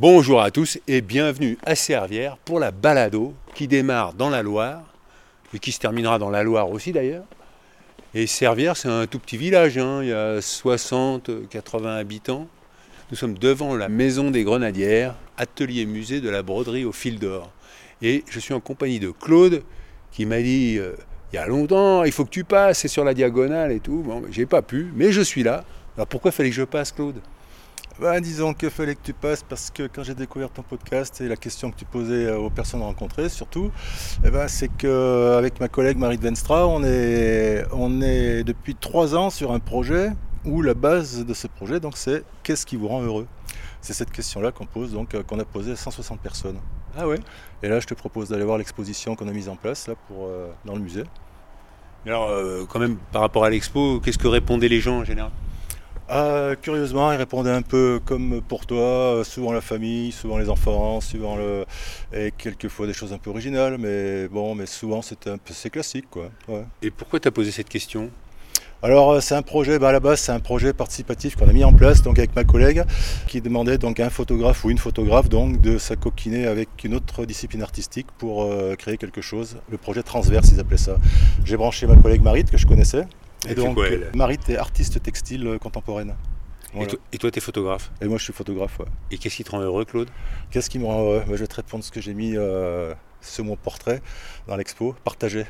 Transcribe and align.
Bonjour 0.00 0.40
à 0.40 0.52
tous 0.52 0.78
et 0.86 1.00
bienvenue 1.00 1.58
à 1.66 1.74
Servières 1.74 2.36
pour 2.36 2.60
la 2.60 2.70
balado 2.70 3.34
qui 3.56 3.66
démarre 3.66 4.14
dans 4.14 4.30
la 4.30 4.44
Loire 4.44 4.84
et 5.52 5.58
qui 5.58 5.72
se 5.72 5.80
terminera 5.80 6.20
dans 6.20 6.30
la 6.30 6.44
Loire 6.44 6.70
aussi 6.70 6.92
d'ailleurs. 6.92 7.24
Et 8.14 8.28
Servières, 8.28 8.76
c'est 8.76 8.88
un 8.88 9.08
tout 9.08 9.18
petit 9.18 9.36
village, 9.36 9.76
hein. 9.76 10.04
il 10.04 10.10
y 10.10 10.12
a 10.12 10.38
60-80 10.38 11.98
habitants. 11.98 12.46
Nous 13.10 13.16
sommes 13.16 13.36
devant 13.36 13.74
la 13.74 13.88
maison 13.88 14.30
des 14.30 14.44
Grenadières, 14.44 15.16
atelier 15.36 15.84
musée 15.84 16.20
de 16.20 16.30
la 16.30 16.44
broderie 16.44 16.84
au 16.84 16.92
fil 16.92 17.18
d'or. 17.18 17.50
Et 18.00 18.22
je 18.30 18.38
suis 18.38 18.54
en 18.54 18.60
compagnie 18.60 19.00
de 19.00 19.10
Claude 19.10 19.64
qui 20.12 20.26
m'a 20.26 20.40
dit 20.40 20.76
euh, 20.78 20.92
il 21.32 21.36
y 21.36 21.38
a 21.40 21.46
longtemps, 21.48 22.04
il 22.04 22.12
faut 22.12 22.24
que 22.24 22.30
tu 22.30 22.44
passes, 22.44 22.78
c'est 22.78 22.86
sur 22.86 23.02
la 23.02 23.14
diagonale 23.14 23.72
et 23.72 23.80
tout. 23.80 24.04
Bon, 24.06 24.22
j'ai 24.30 24.46
pas 24.46 24.62
pu, 24.62 24.92
mais 24.94 25.10
je 25.10 25.22
suis 25.22 25.42
là. 25.42 25.64
Alors 25.96 26.06
pourquoi 26.06 26.30
fallait 26.30 26.50
que 26.50 26.54
je 26.54 26.62
passe, 26.62 26.92
Claude? 26.92 27.20
Ben, 28.00 28.20
disons 28.20 28.54
qu'il 28.54 28.70
fallait 28.70 28.94
que 28.94 29.02
tu 29.02 29.12
passes 29.12 29.42
parce 29.42 29.70
que 29.70 29.88
quand 29.92 30.04
j'ai 30.04 30.14
découvert 30.14 30.50
ton 30.50 30.62
podcast 30.62 31.20
et 31.20 31.26
la 31.26 31.36
question 31.36 31.70
que 31.72 31.76
tu 31.76 31.84
posais 31.84 32.26
euh, 32.26 32.38
aux 32.38 32.50
personnes 32.50 32.82
rencontrées 32.82 33.28
surtout, 33.28 33.72
eh 34.24 34.30
ben, 34.30 34.46
c'est 34.46 34.68
qu'avec 34.68 35.58
ma 35.58 35.68
collègue 35.68 35.98
Marie 35.98 36.16
de 36.16 36.28
Venstra, 36.28 36.66
on 36.68 36.84
est, 36.84 37.64
on 37.72 38.00
est 38.00 38.44
depuis 38.44 38.76
trois 38.76 39.16
ans 39.16 39.30
sur 39.30 39.50
un 39.52 39.58
projet 39.58 40.12
où 40.44 40.62
la 40.62 40.74
base 40.74 41.26
de 41.26 41.34
ce 41.34 41.48
projet, 41.48 41.80
donc, 41.80 41.96
c'est 41.96 42.22
qu'est-ce 42.44 42.64
qui 42.64 42.76
vous 42.76 42.86
rend 42.86 43.02
heureux? 43.02 43.26
C'est 43.80 43.94
cette 43.94 44.12
question-là 44.12 44.52
qu'on 44.52 44.66
pose, 44.66 44.92
donc 44.92 45.14
euh, 45.14 45.24
qu'on 45.24 45.40
a 45.40 45.44
posée 45.44 45.72
à 45.72 45.76
160 45.76 46.20
personnes. 46.20 46.58
Ah 46.96 47.08
ouais 47.08 47.18
Et 47.62 47.68
là, 47.68 47.80
je 47.80 47.86
te 47.86 47.94
propose 47.94 48.28
d'aller 48.28 48.44
voir 48.44 48.58
l'exposition 48.58 49.16
qu'on 49.16 49.28
a 49.28 49.32
mise 49.32 49.48
en 49.48 49.56
place 49.56 49.88
là 49.88 49.94
pour 50.06 50.26
euh, 50.26 50.48
dans 50.64 50.74
le 50.74 50.80
musée. 50.80 51.04
Alors, 52.06 52.30
quand 52.68 52.78
même, 52.78 52.96
par 53.12 53.20
rapport 53.20 53.44
à 53.44 53.50
l'expo, 53.50 54.00
qu'est-ce 54.00 54.16
que 54.16 54.28
répondaient 54.28 54.68
les 54.68 54.80
gens 54.80 55.00
en 55.00 55.04
général? 55.04 55.30
Ah, 56.08 56.52
curieusement, 56.60 57.12
il 57.12 57.16
répondait 57.16 57.50
un 57.50 57.62
peu 57.62 58.00
comme 58.04 58.40
pour 58.40 58.64
toi, 58.64 59.22
souvent 59.24 59.52
la 59.52 59.60
famille, 59.60 60.12
souvent 60.12 60.38
les 60.38 60.48
enfants, 60.48 61.00
souvent 61.00 61.36
le 61.36 61.66
et 62.14 62.32
quelquefois 62.36 62.86
des 62.86 62.94
choses 62.94 63.12
un 63.12 63.18
peu 63.18 63.30
originales, 63.30 63.76
mais 63.78 64.26
bon, 64.28 64.54
mais 64.54 64.66
souvent 64.66 65.02
c'était 65.02 65.30
un 65.30 65.38
peu 65.38 65.52
c'est 65.52 65.70
classique 65.70 66.06
quoi. 66.10 66.30
Et 66.82 66.90
pourquoi 66.90 67.20
tu 67.20 67.28
as 67.28 67.30
posé 67.30 67.50
cette 67.50 67.68
question? 67.68 68.10
Alors 68.80 69.10
euh, 69.10 69.20
c'est 69.20 69.34
un 69.34 69.42
projet, 69.42 69.78
bah, 69.78 69.88
à 69.88 69.92
la 69.92 69.98
base 69.98 70.20
c'est 70.20 70.32
un 70.32 70.38
projet 70.38 70.72
participatif 70.72 71.34
qu'on 71.34 71.48
a 71.48 71.52
mis 71.52 71.64
en 71.64 71.72
place 71.72 72.00
donc 72.00 72.16
avec 72.18 72.36
ma 72.36 72.44
collègue 72.44 72.84
qui 73.26 73.40
demandait 73.40 73.76
donc 73.76 73.98
à 73.98 74.06
un 74.06 74.10
photographe 74.10 74.64
ou 74.64 74.70
une 74.70 74.78
photographe 74.78 75.28
donc 75.28 75.60
de 75.60 75.78
s'acoquiner 75.78 76.46
avec 76.46 76.68
une 76.84 76.94
autre 76.94 77.26
discipline 77.26 77.60
artistique 77.60 78.06
pour 78.18 78.44
euh, 78.44 78.76
créer 78.76 78.96
quelque 78.96 79.20
chose. 79.20 79.56
Le 79.68 79.78
projet 79.78 80.04
transverse 80.04 80.50
ils 80.52 80.60
appelaient 80.60 80.76
ça. 80.76 80.96
J'ai 81.44 81.56
branché 81.56 81.88
ma 81.88 81.96
collègue 81.96 82.22
Marit 82.22 82.44
que 82.44 82.56
je 82.56 82.66
connaissais 82.66 83.04
et, 83.46 83.54
donc, 83.54 83.78
Marie, 84.14 84.38
est 84.48 84.56
artiste 84.56 85.02
textile 85.02 85.46
euh, 85.46 85.58
contemporaine. 85.58 86.14
Et, 87.12 87.18
toi, 87.18 87.30
tu 87.30 87.38
es 87.38 87.40
photographe? 87.40 87.90
Et 88.00 88.06
moi, 88.06 88.18
je 88.18 88.24
suis 88.24 88.32
photographe, 88.32 88.78
ouais. 88.78 88.86
Et 89.10 89.18
qu'est-ce 89.18 89.36
qui 89.36 89.44
te 89.44 89.50
rend 89.50 89.60
heureux, 89.60 89.84
Claude? 89.84 90.10
Qu'est-ce 90.50 90.68
qui 90.68 90.78
me 90.78 90.84
rend 90.84 91.00
heureux? 91.00 91.20
Bah, 91.26 91.32
Je 91.34 91.40
vais 91.40 91.46
te 91.46 91.54
répondre 91.54 91.82
ce 91.82 91.90
que 91.90 92.00
j'ai 92.00 92.14
mis 92.14 92.36
euh, 92.36 92.92
sur 93.20 93.44
mon 93.44 93.56
portrait 93.56 94.02
dans 94.46 94.56
l'expo. 94.56 94.94
Partager. 95.04 95.46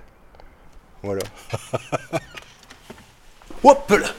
Voilà. 1.03 1.23
Hop 3.65 3.91
là 3.91 4.15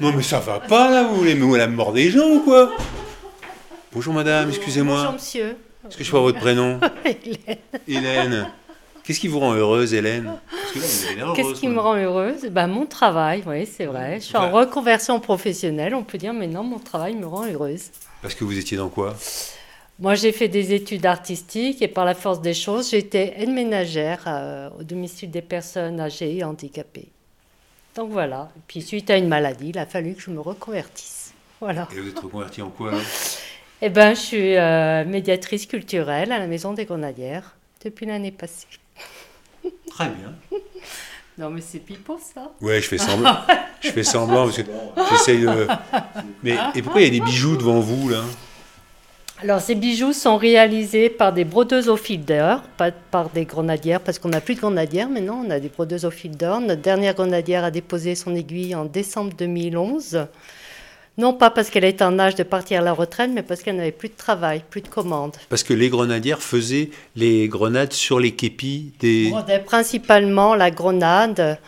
Non, 0.00 0.12
mais 0.12 0.22
ça 0.22 0.40
va 0.40 0.58
pas, 0.60 0.90
là 0.90 1.04
Vous 1.04 1.16
voulez 1.16 1.34
me 1.34 1.56
la 1.56 1.68
mort 1.68 1.92
des 1.92 2.10
gens 2.10 2.28
ou 2.28 2.40
quoi? 2.40 2.72
Bonjour, 3.92 4.12
madame, 4.12 4.48
excusez-moi. 4.48 4.96
Bonjour, 4.96 5.12
monsieur. 5.12 5.56
Est-ce 5.88 5.96
que 5.96 6.04
je 6.04 6.10
vois 6.10 6.20
votre 6.20 6.40
prénom? 6.40 6.80
Hélène. 7.04 7.58
Hélène. 7.86 8.50
Qu'est-ce 9.06 9.20
qui 9.20 9.28
vous 9.28 9.38
rend 9.38 9.54
heureuse, 9.54 9.94
Hélène? 9.94 10.32
Qu'est-ce 10.74 11.54
qui 11.54 11.68
me 11.68 11.78
rend 11.78 11.94
heureuse? 11.94 12.46
Ben, 12.50 12.66
Mon 12.66 12.86
travail, 12.86 13.44
oui, 13.46 13.64
c'est 13.64 13.86
vrai. 13.86 14.16
Je 14.18 14.24
suis 14.24 14.36
en 14.36 14.50
reconversion 14.50 15.20
professionnelle, 15.20 15.94
on 15.94 16.02
peut 16.02 16.18
dire, 16.18 16.34
mais 16.34 16.48
non, 16.48 16.64
mon 16.64 16.80
travail 16.80 17.14
me 17.14 17.26
rend 17.26 17.46
heureuse. 17.46 17.90
Parce 18.20 18.34
que 18.34 18.42
vous 18.42 18.58
étiez 18.58 18.76
dans 18.76 18.88
quoi? 18.88 19.14
Moi, 20.00 20.16
j'ai 20.16 20.32
fait 20.32 20.48
des 20.48 20.74
études 20.74 21.06
artistiques 21.06 21.82
et 21.82 21.88
par 21.88 22.04
la 22.04 22.14
force 22.14 22.40
des 22.40 22.52
choses, 22.52 22.90
j'étais 22.90 23.34
aide 23.36 23.50
ménagère 23.50 24.24
euh, 24.26 24.70
au 24.80 24.82
domicile 24.82 25.30
des 25.30 25.40
personnes 25.40 26.00
âgées 26.00 26.38
et 26.38 26.44
handicapées. 26.44 27.08
Donc 27.94 28.10
voilà. 28.10 28.50
Et 28.56 28.60
puis 28.66 28.82
suite 28.82 29.08
à 29.08 29.16
une 29.16 29.28
maladie, 29.28 29.68
il 29.68 29.78
a 29.78 29.86
fallu 29.86 30.14
que 30.14 30.20
je 30.20 30.30
me 30.30 30.40
reconvertisse. 30.40 31.32
Voilà. 31.60 31.86
Et 31.96 32.00
vous 32.00 32.08
êtes 32.08 32.18
reconvertie 32.18 32.60
en 32.60 32.70
quoi? 32.70 32.92
Eh 33.80 33.88
ben, 33.88 34.14
je 34.14 34.20
suis 34.20 34.56
euh, 34.56 35.04
médiatrice 35.04 35.66
culturelle 35.66 36.32
à 36.32 36.40
la 36.40 36.46
Maison 36.48 36.72
des 36.72 36.86
Grenadières 36.86 37.56
depuis 37.84 38.04
l'année 38.04 38.32
passée. 38.32 38.66
Très 39.90 40.08
bien. 40.08 40.60
Non, 41.38 41.50
mais 41.50 41.60
c'est 41.60 41.80
pipeau, 41.80 42.18
ça. 42.34 42.50
Ouais, 42.60 42.80
je 42.80 42.88
fais 42.88 42.98
semblant. 42.98 43.36
je 43.80 43.90
fais 43.90 44.04
semblant 44.04 44.44
parce 44.44 44.56
que 44.56 44.62
j'essaye 45.10 45.42
de. 45.42 45.66
Mais 46.42 46.56
et 46.74 46.82
pourquoi 46.82 47.02
il 47.02 47.04
y 47.04 47.16
a 47.16 47.20
des 47.20 47.24
bijoux 47.24 47.56
devant 47.56 47.80
vous 47.80 48.08
là? 48.08 48.22
Alors, 49.42 49.60
ces 49.60 49.74
bijoux 49.74 50.14
sont 50.14 50.38
réalisés 50.38 51.10
par 51.10 51.34
des 51.34 51.44
brodeuses 51.44 51.90
au 51.90 51.98
fil 51.98 52.24
d'or, 52.24 52.62
pas 52.78 52.90
par 52.90 53.28
des 53.28 53.44
grenadières, 53.44 54.00
parce 54.00 54.18
qu'on 54.18 54.30
n'a 54.30 54.40
plus 54.40 54.54
de 54.54 54.60
grenadières 54.60 55.10
maintenant, 55.10 55.42
on 55.46 55.50
a 55.50 55.60
des 55.60 55.68
brodeuses 55.68 56.06
au 56.06 56.10
fil 56.10 56.34
d'or. 56.34 56.62
Notre 56.62 56.80
dernière 56.80 57.12
grenadière 57.12 57.62
a 57.62 57.70
déposé 57.70 58.14
son 58.14 58.34
aiguille 58.34 58.74
en 58.74 58.86
décembre 58.86 59.34
2011. 59.36 60.26
Non 61.18 61.32
pas 61.32 61.48
parce 61.50 61.70
qu'elle 61.70 61.84
était 61.84 62.04
en 62.04 62.18
âge 62.18 62.34
de 62.34 62.42
partir 62.42 62.80
à 62.80 62.84
la 62.84 62.92
retraite, 62.92 63.30
mais 63.32 63.42
parce 63.42 63.62
qu'elle 63.62 63.76
n'avait 63.76 63.90
plus 63.90 64.10
de 64.10 64.16
travail, 64.16 64.62
plus 64.68 64.82
de 64.82 64.88
commandes. 64.88 65.36
Parce 65.48 65.62
que 65.62 65.72
les 65.72 65.88
grenadières 65.88 66.42
faisaient 66.42 66.90
les 67.14 67.48
grenades 67.48 67.94
sur 67.94 68.20
les 68.20 68.32
képis 68.32 68.92
des... 69.00 69.32
principalement 69.64 70.54
la 70.54 70.70
grenade. 70.70 71.58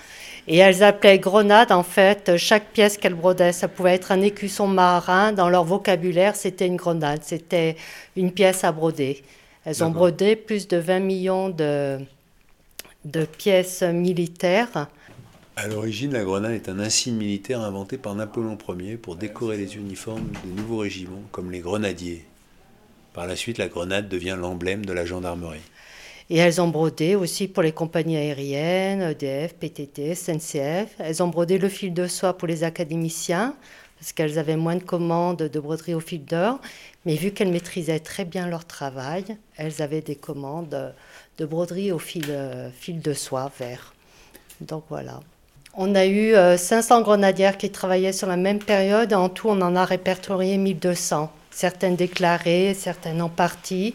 Et 0.51 0.57
elles 0.59 0.83
appelaient 0.83 1.19
grenade, 1.19 1.73
en 1.73 1.83
fait, 1.83 2.37
chaque 2.37 2.73
pièce 2.73 2.97
qu'elles 2.97 3.15
brodaient. 3.15 3.53
Ça 3.53 3.69
pouvait 3.69 3.95
être 3.95 4.13
un 4.13 4.21
écusson 4.23 4.67
marin. 4.67 5.33
Dans 5.33 5.49
leur 5.49 5.65
vocabulaire, 5.65 6.37
c'était 6.37 6.67
une 6.67 6.77
grenade. 6.77 7.21
C'était 7.23 7.77
une 8.17 8.33
pièce 8.33 8.65
à 8.65 8.73
broder. 8.73 9.23
Elles 9.65 9.85
ont 9.85 9.91
brodé 9.91 10.37
plus 10.37 10.67
de 10.67 10.79
20 10.79 11.01
millions 11.01 11.49
de, 11.51 11.99
de 13.05 13.25
pièces 13.27 13.83
militaires. 13.83 14.89
À 15.61 15.67
l'origine, 15.67 16.13
la 16.13 16.23
grenade 16.23 16.53
est 16.53 16.69
un 16.69 16.79
insigne 16.79 17.17
militaire 17.17 17.63
inventé 17.63 17.99
par 17.99 18.15
Napoléon 18.15 18.57
Ier 18.79 18.97
pour 18.97 19.17
décorer 19.17 19.57
les 19.57 19.75
uniformes 19.75 20.31
des 20.45 20.53
nouveaux 20.53 20.79
régiments, 20.79 21.25
comme 21.33 21.51
les 21.51 21.59
grenadiers. 21.59 22.25
Par 23.13 23.27
la 23.27 23.35
suite, 23.35 23.59
la 23.59 23.67
grenade 23.67 24.09
devient 24.09 24.37
l'emblème 24.39 24.87
de 24.87 24.93
la 24.93 25.05
gendarmerie. 25.05 25.69
Et 26.31 26.37
elles 26.37 26.61
ont 26.61 26.69
brodé 26.69 27.17
aussi 27.17 27.49
pour 27.49 27.65
les 27.65 27.73
compagnies 27.73 28.19
aériennes, 28.19 29.03
EDF, 29.03 29.55
PTT, 29.55 30.15
SNCF. 30.15 30.95
Elles 31.01 31.25
ont 31.25 31.29
brodé 31.29 31.59
le 31.59 31.69
fil 31.69 31.93
de 31.93 32.07
soie 32.07 32.39
pour 32.39 32.47
les 32.47 32.63
académiciens, 32.63 33.57
parce 33.99 34.13
qu'elles 34.13 34.39
avaient 34.39 34.57
moins 34.57 34.77
de 34.77 34.85
commandes 34.85 35.43
de 35.43 35.59
broderie 35.59 35.95
au 35.95 36.01
fil 36.01 36.25
d'or. 36.25 36.61
Mais 37.05 37.17
vu 37.17 37.33
qu'elles 37.33 37.51
maîtrisaient 37.51 37.99
très 37.99 38.25
bien 38.25 38.47
leur 38.47 38.65
travail, 38.65 39.25
elles 39.57 39.83
avaient 39.83 40.03
des 40.03 40.15
commandes 40.15 40.95
de 41.37 41.45
broderie 41.45 41.91
au 41.91 41.99
fil, 41.99 42.27
euh, 42.29 42.71
fil 42.71 43.01
de 43.03 43.13
soie 43.13 43.51
vert. 43.59 43.93
Donc 44.61 44.85
voilà. 44.89 45.19
On 45.81 45.95
a 45.95 46.07
eu 46.07 46.35
500 46.35 46.99
euh, 46.99 47.03
grenadières 47.03 47.57
qui 47.57 47.71
travaillaient 47.71 48.13
sur 48.13 48.27
la 48.27 48.37
même 48.37 48.59
période. 48.59 49.13
En 49.13 49.29
tout, 49.29 49.49
on 49.49 49.61
en 49.61 49.77
a 49.77 49.85
répertorié 49.85 50.59
1200. 50.59 51.31
Certaines 51.53 51.95
déclarées, 51.95 52.75
certaines 52.75 53.23
en 53.23 53.29
partie. 53.29 53.95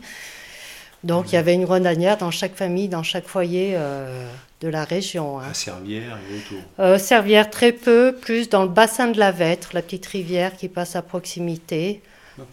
Donc 1.03 1.33
il 1.33 1.35
y 1.35 1.37
avait 1.37 1.53
une 1.53 1.65
grenadière 1.65 2.17
dans 2.17 2.31
chaque 2.31 2.55
famille, 2.55 2.87
dans 2.87 3.03
chaque 3.03 3.27
foyer 3.27 3.73
euh, 3.75 4.25
de 4.61 4.69
la 4.69 4.85
région. 4.85 5.41
Hein. 5.41 5.49
À 5.51 5.53
Servière 5.53 6.17
et 6.31 6.37
autour 6.37 6.63
euh, 6.79 6.97
Servière 6.97 7.49
très 7.49 7.73
peu, 7.73 8.15
plus 8.19 8.47
dans 8.47 8.63
le 8.63 8.69
bassin 8.69 9.09
de 9.09 9.19
la 9.19 9.31
Vêtre, 9.31 9.71
la 9.73 9.81
petite 9.81 10.05
rivière 10.05 10.55
qui 10.55 10.69
passe 10.69 10.95
à 10.95 11.01
proximité. 11.01 12.01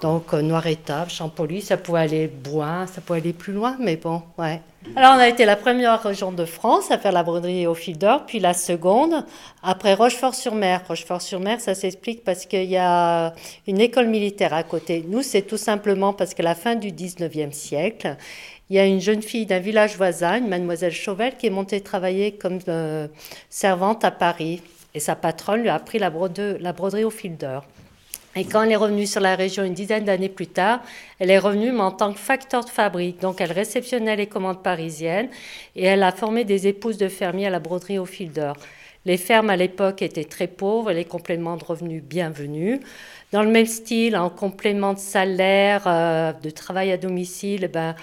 Donc 0.02 0.34
euh, 0.34 0.42
Noir-Étable, 0.42 1.10
Champolly, 1.10 1.62
ça 1.62 1.78
pouvait 1.78 2.00
aller 2.00 2.26
Boin, 2.28 2.86
ça 2.86 3.00
pouvait 3.00 3.20
aller 3.20 3.32
plus 3.32 3.54
loin, 3.54 3.76
mais 3.80 3.96
bon, 3.96 4.22
ouais. 4.38 4.60
Alors 4.94 5.14
on 5.14 5.18
a 5.18 5.28
été 5.28 5.44
la 5.44 5.56
première 5.56 6.02
région 6.02 6.32
de 6.32 6.44
France 6.44 6.90
à 6.90 6.98
faire 6.98 7.12
la 7.12 7.22
broderie 7.22 7.66
au 7.66 7.74
fil 7.74 7.96
d'or, 7.96 8.24
puis 8.26 8.40
la 8.40 8.52
seconde 8.52 9.24
après 9.62 9.94
Rochefort-sur-Mer. 9.94 10.82
Rochefort-sur-Mer, 10.86 11.60
ça 11.60 11.74
s'explique 11.74 12.24
parce 12.24 12.44
qu'il 12.44 12.64
y 12.64 12.76
a 12.76 13.34
une 13.66 13.80
école 13.80 14.08
militaire 14.08 14.52
à 14.52 14.62
côté. 14.62 15.04
Nous, 15.08 15.22
c'est 15.22 15.42
tout 15.42 15.56
simplement 15.58 16.12
parce 16.12 16.34
qu'à 16.34 16.42
la 16.42 16.54
fin 16.54 16.76
du 16.76 16.90
19e 16.92 17.52
siècle, 17.52 18.16
il 18.68 18.76
y 18.76 18.78
a 18.78 18.86
une 18.86 19.00
jeune 19.00 19.22
fille 19.22 19.46
d'un 19.46 19.58
village 19.58 19.96
voisin, 19.96 20.38
une 20.38 20.48
mademoiselle 20.48 20.92
Chauvel, 20.92 21.36
qui 21.36 21.46
est 21.46 21.50
montée 21.50 21.80
travailler 21.80 22.32
comme 22.32 22.58
euh, 22.68 23.08
servante 23.48 24.04
à 24.04 24.10
Paris. 24.10 24.62
Et 24.94 25.00
sa 25.00 25.14
patronne 25.14 25.62
lui 25.62 25.68
a 25.68 25.74
appris 25.74 25.98
la, 25.98 26.10
la 26.60 26.72
broderie 26.72 27.04
au 27.04 27.10
fil 27.10 27.36
d'or. 27.36 27.64
Et 28.36 28.44
quand 28.44 28.62
elle 28.62 28.72
est 28.72 28.76
revenue 28.76 29.06
sur 29.06 29.20
la 29.20 29.34
région 29.34 29.64
une 29.64 29.74
dizaine 29.74 30.04
d'années 30.04 30.28
plus 30.28 30.46
tard, 30.46 30.80
elle 31.18 31.30
est 31.30 31.38
revenue 31.38 31.72
mais 31.72 31.80
en 31.80 31.90
tant 31.90 32.12
que 32.12 32.18
facteur 32.18 32.64
de 32.64 32.70
fabrique. 32.70 33.20
Donc 33.20 33.40
elle 33.40 33.50
réceptionnait 33.50 34.14
les 34.14 34.26
commandes 34.26 34.62
parisiennes 34.62 35.28
et 35.74 35.84
elle 35.84 36.02
a 36.04 36.12
formé 36.12 36.44
des 36.44 36.68
épouses 36.68 36.96
de 36.96 37.08
fermiers 37.08 37.46
à 37.46 37.50
la 37.50 37.58
broderie 37.58 37.98
au 37.98 38.06
fil 38.06 38.32
d'or. 38.32 38.56
Les 39.06 39.16
fermes 39.16 39.50
à 39.50 39.56
l'époque 39.56 40.02
étaient 40.02 40.24
très 40.24 40.46
pauvres, 40.46 40.92
les 40.92 41.06
compléments 41.06 41.56
de 41.56 41.64
revenus 41.64 42.02
bienvenus. 42.02 42.80
Dans 43.32 43.42
le 43.42 43.50
même 43.50 43.66
style, 43.66 44.16
en 44.16 44.28
complément 44.28 44.92
de 44.92 44.98
salaire, 44.98 45.84
euh, 45.86 46.32
de 46.32 46.50
travail 46.50 46.92
à 46.92 46.98
domicile, 46.98 47.70
ben, 47.72 47.96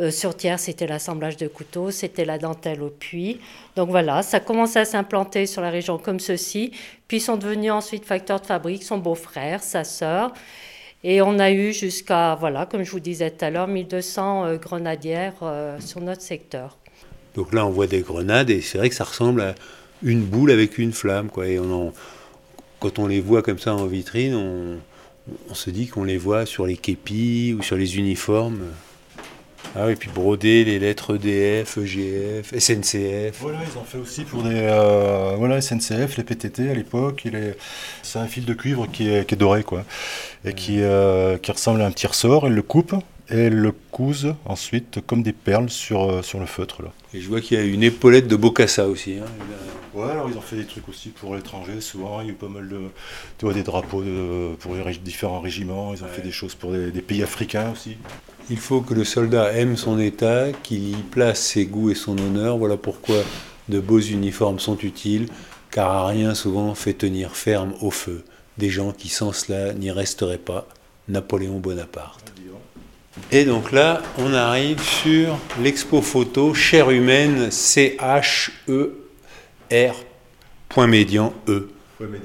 euh, 0.00 0.10
sur 0.12 0.36
Tiers, 0.36 0.60
c'était 0.60 0.86
l'assemblage 0.86 1.36
de 1.36 1.48
couteaux, 1.48 1.90
c'était 1.90 2.24
la 2.24 2.38
dentelle 2.38 2.82
au 2.82 2.88
puits. 2.88 3.40
Donc 3.74 3.90
voilà, 3.90 4.22
ça 4.22 4.38
commençait 4.38 4.80
à 4.80 4.84
s'implanter 4.84 5.46
sur 5.46 5.60
la 5.60 5.70
région 5.70 5.98
comme 5.98 6.20
ceci. 6.20 6.72
Puis 7.08 7.20
sont 7.20 7.36
devenus 7.36 7.72
ensuite 7.72 8.04
facteurs 8.04 8.40
de 8.40 8.46
fabrique, 8.46 8.84
son 8.84 8.98
beau-frère, 8.98 9.62
sa 9.62 9.82
sœur. 9.82 10.32
Et 11.02 11.20
on 11.20 11.38
a 11.38 11.50
eu 11.50 11.72
jusqu'à, 11.72 12.36
voilà, 12.36 12.66
comme 12.66 12.84
je 12.84 12.90
vous 12.90 13.00
disais 13.00 13.30
tout 13.30 13.44
à 13.44 13.50
l'heure, 13.50 13.66
1200 13.66 14.44
euh, 14.44 14.56
grenadières 14.56 15.34
euh, 15.42 15.78
sur 15.80 16.00
notre 16.00 16.22
secteur. 16.22 16.76
Donc 17.34 17.52
là, 17.52 17.66
on 17.66 17.70
voit 17.70 17.86
des 17.86 18.00
grenades 18.00 18.50
et 18.50 18.60
c'est 18.60 18.78
vrai 18.78 18.88
que 18.88 18.94
ça 18.94 19.04
ressemble 19.04 19.40
à 19.40 19.54
une 20.02 20.22
boule 20.22 20.50
avec 20.50 20.78
une 20.78 20.92
flamme. 20.92 21.28
Quoi. 21.28 21.48
Et 21.48 21.60
quand 22.80 22.98
on 22.98 23.06
les 23.06 23.20
voit 23.20 23.42
comme 23.42 23.58
ça 23.58 23.74
en 23.74 23.86
vitrine, 23.86 24.80
on 25.48 25.54
se 25.54 25.70
dit 25.70 25.86
qu'on 25.86 26.04
les 26.04 26.16
voit 26.16 26.46
sur 26.46 26.66
les 26.66 26.76
képis 26.76 27.54
ou 27.56 27.62
sur 27.62 27.76
les 27.76 27.98
uniformes. 27.98 28.60
Ah 29.76 29.86
oui, 29.86 29.96
puis 29.96 30.10
broder 30.12 30.64
les 30.64 30.78
lettres 30.78 31.16
EDF, 31.16 31.78
EGF, 31.78 32.58
SNCF. 32.58 33.38
Voilà, 33.40 33.58
ils 33.70 33.78
ont 33.78 33.84
fait 33.84 33.98
aussi 33.98 34.24
pour 34.24 34.42
des 34.42 34.54
euh, 34.54 35.34
voilà, 35.36 35.60
SNCF, 35.60 36.16
les 36.16 36.24
PTT 36.24 36.70
à 36.70 36.74
l'époque. 36.74 37.26
C'est 38.02 38.18
un 38.18 38.26
fil 38.26 38.44
de 38.44 38.54
cuivre 38.54 38.86
qui 38.90 39.08
est, 39.08 39.34
doré, 39.34 39.62
quoi. 39.62 39.84
Et 40.44 40.54
qui, 40.54 40.80
euh, 40.80 41.36
qui 41.38 41.52
ressemble 41.52 41.82
à 41.82 41.86
un 41.86 41.90
petit 41.90 42.06
ressort. 42.06 42.48
Ils 42.48 42.54
le 42.54 42.62
coupent 42.62 42.94
et 43.30 43.50
le 43.50 43.72
cousent 43.72 44.34
ensuite 44.44 45.00
comme 45.06 45.22
des 45.22 45.32
perles 45.32 45.70
sur, 45.70 46.10
euh, 46.10 46.22
sur 46.22 46.40
le 46.40 46.46
feutre. 46.46 46.82
Là. 46.82 46.92
Et 47.14 47.20
je 47.20 47.28
vois 47.28 47.40
qu'il 47.40 47.58
y 47.58 47.60
a 47.60 47.64
une 47.64 47.82
épaulette 47.82 48.28
de 48.28 48.36
Bocassa 48.36 48.88
aussi. 48.88 49.14
Hein. 49.14 49.26
Ouais, 49.94 50.10
alors 50.10 50.28
ils 50.30 50.36
ont 50.36 50.42
fait 50.42 50.56
des 50.56 50.64
trucs 50.64 50.88
aussi 50.88 51.08
pour 51.08 51.34
l'étranger, 51.34 51.80
souvent. 51.80 52.20
Il 52.20 52.26
y 52.26 52.30
a 52.30 52.32
eu 52.32 52.36
pas 52.36 52.48
mal 52.48 52.68
de. 52.68 52.78
Tu 53.38 53.44
vois, 53.44 53.54
des 53.54 53.62
drapeaux 53.62 54.04
pour 54.60 54.74
les 54.74 54.96
différents 54.96 55.40
régiments. 55.40 55.92
Ils 55.94 56.04
ont 56.04 56.08
fait 56.08 56.22
des 56.22 56.30
choses 56.30 56.54
pour 56.54 56.72
des, 56.72 56.90
pays 57.00 57.22
africains 57.22 57.72
aussi. 57.72 57.96
Il 58.50 58.58
faut 58.58 58.80
que 58.80 58.94
le 58.94 59.04
soldat 59.04 59.52
aime 59.54 59.76
son 59.76 59.98
État, 59.98 60.52
qu'il 60.62 60.90
y 60.90 60.94
place 60.94 61.40
ses 61.40 61.66
goûts 61.66 61.90
et 61.90 61.94
son 61.94 62.16
honneur. 62.18 62.58
Voilà 62.58 62.76
pourquoi 62.76 63.16
de 63.68 63.80
beaux 63.80 64.00
uniformes 64.00 64.60
sont 64.60 64.78
utiles, 64.78 65.28
car 65.70 66.06
rien 66.06 66.34
souvent 66.34 66.74
fait 66.74 66.94
tenir 66.94 67.34
ferme 67.34 67.74
au 67.80 67.90
feu 67.90 68.24
des 68.58 68.70
gens 68.70 68.92
qui 68.92 69.08
sans 69.08 69.32
cela 69.32 69.72
n'y 69.72 69.90
resteraient 69.90 70.36
pas. 70.36 70.66
Napoléon 71.08 71.58
Bonaparte. 71.58 72.32
Et 73.30 73.44
donc 73.44 73.72
là, 73.72 74.02
on 74.18 74.32
arrive 74.32 74.82
sur 74.82 75.38
l'expo 75.62 76.00
photo 76.02 76.54
Chair 76.54 76.90
humaine 76.90 77.50
C-H-E-R 77.50 78.94
point 80.68 80.86
médian 80.86 81.34
E. 81.48 81.68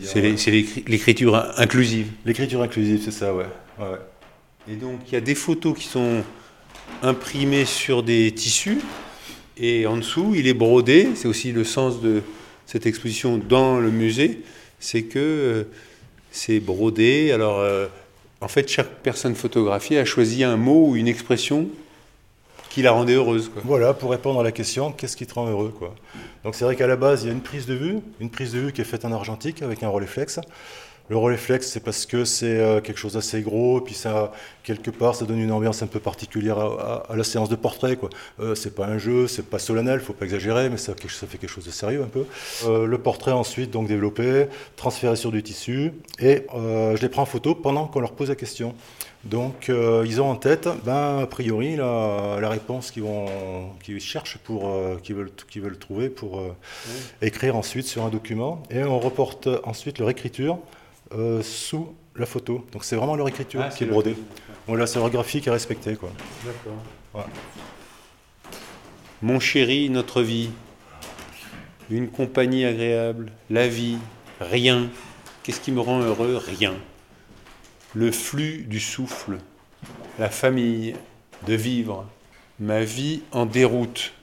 C'est 0.01 0.21
l'écriture 0.21 1.51
inclusive. 1.57 2.07
L'écriture 2.25 2.61
inclusive, 2.61 3.01
c'est 3.03 3.11
ça, 3.11 3.33
ouais. 3.33 3.45
Et 4.69 4.75
donc 4.75 4.99
il 5.07 5.13
y 5.13 5.17
a 5.17 5.21
des 5.21 5.35
photos 5.35 5.77
qui 5.77 5.87
sont 5.87 6.23
imprimées 7.01 7.65
sur 7.65 8.03
des 8.03 8.31
tissus 8.31 8.79
et 9.57 9.85
en 9.87 9.97
dessous 9.97 10.33
il 10.35 10.47
est 10.47 10.53
brodé. 10.53 11.09
C'est 11.15 11.27
aussi 11.27 11.51
le 11.51 11.63
sens 11.63 12.01
de 12.01 12.21
cette 12.65 12.85
exposition 12.85 13.37
dans 13.37 13.79
le 13.79 13.91
musée, 13.91 14.41
c'est 14.79 15.03
que 15.03 15.19
euh, 15.19 15.63
c'est 16.31 16.59
brodé. 16.59 17.31
Alors 17.31 17.59
euh, 17.59 17.87
en 18.43 18.47
fait, 18.49 18.67
chaque 18.67 18.89
personne 19.01 19.35
photographiée 19.35 19.99
a 19.99 20.05
choisi 20.05 20.43
un 20.43 20.57
mot 20.57 20.89
ou 20.89 20.95
une 20.97 21.07
expression 21.07 21.69
qui 22.69 22.81
la 22.81 22.91
rendait 22.91 23.13
heureuse. 23.13 23.51
Voilà, 23.63 23.93
pour 23.93 24.11
répondre 24.11 24.39
à 24.39 24.43
la 24.43 24.51
question, 24.51 24.91
qu'est-ce 24.91 25.15
qui 25.15 25.25
te 25.25 25.33
rend 25.35 25.47
heureux. 25.47 25.73
Donc 26.43 26.55
c'est 26.55 26.65
vrai 26.65 26.75
qu'à 26.75 26.87
la 26.87 26.95
base, 26.97 27.23
il 27.23 27.27
y 27.27 27.29
a 27.29 27.33
une 27.33 27.41
prise 27.41 27.65
de 27.65 27.73
vue, 27.73 27.99
une 28.19 28.29
prise 28.29 28.51
de 28.51 28.59
vue 28.59 28.73
qui 28.73 28.81
est 28.81 28.85
faite 28.85 29.05
en 29.05 29.11
argentique 29.11 29.61
avec 29.61 29.81
un 29.83 29.87
Rolleiflex. 29.87 30.39
Le 31.09 31.17
Rolleiflex, 31.17 31.67
c'est 31.67 31.81
parce 31.81 32.05
que 32.05 32.23
c'est 32.23 32.57
euh, 32.57 32.79
quelque 32.79 32.97
chose 32.97 33.13
d'assez 33.13 33.41
gros, 33.41 33.79
et 33.79 33.83
puis 33.83 33.93
ça, 33.93 34.31
quelque 34.63 34.89
part, 34.89 35.15
ça 35.15 35.25
donne 35.25 35.39
une 35.39 35.51
ambiance 35.51 35.83
un 35.83 35.87
peu 35.87 35.99
particulière 35.99 36.57
à, 36.57 37.13
la 37.13 37.25
séance 37.25 37.49
de 37.49 37.57
portrait. 37.57 37.97
Quoi. 37.97 38.09
Euh, 38.39 38.55
c'est 38.55 38.73
pas 38.73 38.85
un 38.85 38.97
jeu, 38.97 39.27
c'est 39.27 39.45
pas 39.45 39.59
solennel, 39.59 39.99
faut 39.99 40.13
pas 40.13 40.23
exagérer, 40.23 40.69
mais 40.69 40.77
ça, 40.77 40.93
ça 41.09 41.27
fait 41.27 41.37
quelque 41.37 41.49
chose 41.49 41.65
de 41.65 41.71
sérieux 41.71 42.03
un 42.03 42.07
peu. 42.07 42.25
Euh, 42.65 42.85
le 42.85 42.97
portrait 42.97 43.33
ensuite, 43.33 43.69
donc 43.69 43.87
développé, 43.89 44.47
transféré 44.77 45.17
sur 45.17 45.33
du 45.33 45.43
tissu, 45.43 45.91
et 46.19 46.47
je 46.53 47.01
les 47.01 47.09
prends 47.09 47.23
en 47.23 47.25
photo 47.25 47.53
pendant 47.53 47.85
qu'on 47.85 47.99
leur 47.99 48.13
pose 48.13 48.29
la 48.29 48.35
question. 48.35 48.73
Donc 49.25 49.69
ils 49.69 50.21
ont 50.21 50.29
en 50.29 50.35
tête, 50.35 50.67
ben, 50.85 51.19
a 51.19 51.27
priori, 51.27 51.75
la, 51.75 52.49
réponse 52.49 52.91
qu'ils 52.91 53.03
qu'ils 53.83 53.99
cherchent, 53.99 54.37
pour, 54.37 54.71
qu'ils 55.01 55.15
veulent, 55.15 55.31
veulent 55.57 55.77
trouver 55.77 56.09
pour 56.09 56.41
écrire 57.21 57.55
ensuite 57.55 57.87
sur 57.87 58.03
un 58.03 58.09
document, 58.09 58.63
et 58.69 58.83
on 58.83 58.99
reporte 58.99 59.49
ensuite 59.65 59.99
leur 59.99 60.09
écriture 60.09 60.59
euh, 61.15 61.41
sous 61.41 61.95
la 62.15 62.25
photo. 62.25 62.65
Donc 62.71 62.83
c'est 62.83 62.95
vraiment 62.95 63.15
leur 63.15 63.27
écriture 63.27 63.61
ah, 63.63 63.69
qui 63.69 63.83
est 63.83 63.87
brodée. 63.87 64.15
Voilà, 64.67 64.87
c'est 64.87 64.99
leur 64.99 65.09
graphique 65.09 65.47
à 65.47 65.51
respecter. 65.51 65.95
Quoi. 65.95 66.11
D'accord. 66.45 67.27
Mon 69.21 69.39
chéri, 69.39 69.89
notre 69.89 70.21
vie. 70.21 70.49
Une 71.89 72.09
compagnie 72.09 72.65
agréable. 72.65 73.31
La 73.49 73.67
vie. 73.67 73.97
Rien. 74.39 74.89
Qu'est-ce 75.43 75.59
qui 75.59 75.71
me 75.71 75.81
rend 75.81 76.01
heureux? 76.01 76.41
Rien. 76.45 76.73
Le 77.93 78.11
flux 78.11 78.65
du 78.67 78.79
souffle. 78.79 79.37
La 80.19 80.29
famille. 80.29 80.95
De 81.47 81.53
vivre. 81.53 82.05
Ma 82.59 82.83
vie 82.83 83.21
en 83.31 83.45
déroute. 83.45 84.13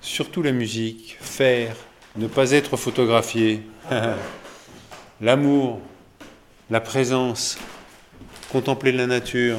Surtout 0.00 0.42
la 0.42 0.52
musique. 0.52 1.16
Faire. 1.20 1.76
Ne 2.16 2.26
pas 2.26 2.52
être 2.52 2.76
photographié. 2.76 3.62
L'amour 5.20 5.80
la 6.70 6.80
présence, 6.80 7.58
contempler 8.52 8.92
la 8.92 9.08
nature, 9.08 9.58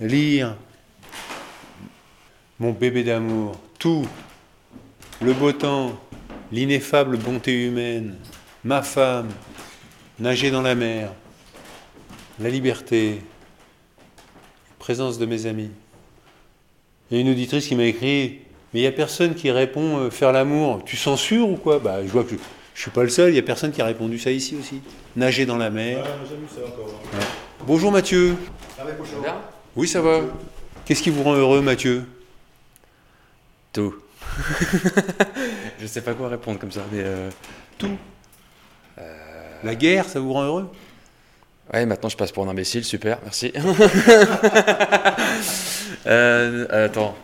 lire, 0.00 0.56
mon 2.60 2.70
bébé 2.70 3.02
d'amour, 3.02 3.56
tout, 3.78 4.06
le 5.20 5.32
beau 5.32 5.50
temps, 5.50 5.98
l'ineffable 6.52 7.16
bonté 7.16 7.66
humaine, 7.66 8.16
ma 8.62 8.82
femme, 8.82 9.28
nager 10.20 10.52
dans 10.52 10.62
la 10.62 10.76
mer, 10.76 11.12
la 12.38 12.50
liberté, 12.50 13.20
présence 14.78 15.18
de 15.18 15.26
mes 15.26 15.46
amis. 15.46 15.70
Il 17.10 17.16
y 17.16 17.18
a 17.18 17.20
une 17.20 17.30
auditrice 17.30 17.66
qui 17.66 17.74
m'a 17.74 17.84
écrit, 17.84 18.42
mais 18.72 18.80
il 18.80 18.82
n'y 18.82 18.86
a 18.86 18.92
personne 18.92 19.34
qui 19.34 19.50
répond 19.50 19.98
euh, 19.98 20.10
faire 20.10 20.30
l'amour. 20.30 20.82
Tu 20.84 20.96
censures 20.96 21.48
ou 21.48 21.56
quoi? 21.56 21.78
Bah, 21.78 22.04
je 22.04 22.10
vois 22.10 22.22
que 22.22 22.30
je 22.30 22.36
suis 22.82 22.90
pas 22.90 23.02
le 23.02 23.08
seul, 23.08 23.30
il 23.30 23.32
n'y 23.32 23.38
a 23.38 23.42
personne 23.42 23.72
qui 23.72 23.82
a 23.82 23.84
répondu 23.84 24.18
ça 24.18 24.30
ici 24.30 24.56
aussi. 24.56 24.80
Nager 25.16 25.46
dans 25.46 25.56
la 25.56 25.68
mer. 25.68 26.04
Bonjour 27.66 27.90
Mathieu. 27.90 28.36
Ça 28.76 28.84
va, 28.84 28.90
Oui, 29.74 29.88
ça 29.88 30.00
va. 30.00 30.20
Qu'est-ce 30.84 31.02
qui 31.02 31.10
vous 31.10 31.24
rend 31.24 31.34
heureux, 31.34 31.60
Mathieu? 31.60 32.04
Tout. 33.72 33.96
je 35.80 35.86
sais 35.86 36.02
pas 36.02 36.14
quoi 36.14 36.28
répondre 36.28 36.58
comme 36.58 36.70
ça, 36.70 36.82
mais 36.92 37.00
euh, 37.02 37.30
tout. 37.78 37.98
Euh, 38.98 39.14
la 39.64 39.74
guerre, 39.74 40.08
ça 40.08 40.20
vous 40.20 40.32
rend 40.32 40.44
heureux? 40.44 40.70
Ouais, 41.72 41.84
maintenant 41.84 42.08
je 42.08 42.16
passe 42.16 42.32
pour 42.32 42.46
un 42.46 42.48
imbécile, 42.48 42.84
super, 42.84 43.18
merci. 43.22 43.52
Euh, 46.06 46.86
attends, 46.86 47.14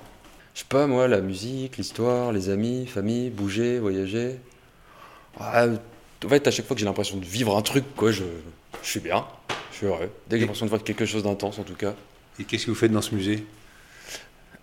je 0.52 0.60
sais 0.60 0.66
pas 0.68 0.86
moi, 0.86 1.08
la 1.08 1.20
musique, 1.20 1.78
l'histoire, 1.78 2.32
les 2.32 2.50
amis, 2.50 2.86
famille, 2.86 3.30
bouger, 3.30 3.78
voyager. 3.78 4.40
Ah, 5.38 5.66
en 6.24 6.28
fait, 6.28 6.46
à 6.46 6.50
chaque 6.50 6.66
fois 6.66 6.74
que 6.74 6.80
j'ai 6.80 6.86
l'impression 6.86 7.16
de 7.16 7.24
vivre 7.24 7.56
un 7.56 7.62
truc, 7.62 7.84
quoi, 7.96 8.10
je, 8.10 8.24
je 8.82 8.88
suis 8.88 9.00
bien, 9.00 9.24
je 9.72 9.76
suis 9.78 9.86
heureux. 9.86 10.10
Dès 10.28 10.36
que 10.36 10.40
j'ai 10.40 10.40
l'impression 10.40 10.66
de 10.66 10.70
voir 10.70 10.82
quelque 10.82 11.06
chose 11.06 11.22
d'intense, 11.22 11.58
en 11.58 11.64
tout 11.64 11.74
cas. 11.74 11.94
Et 12.38 12.44
qu'est-ce 12.44 12.66
que 12.66 12.70
vous 12.70 12.76
faites 12.76 12.92
dans 12.92 13.02
ce 13.02 13.14
musée? 13.14 13.44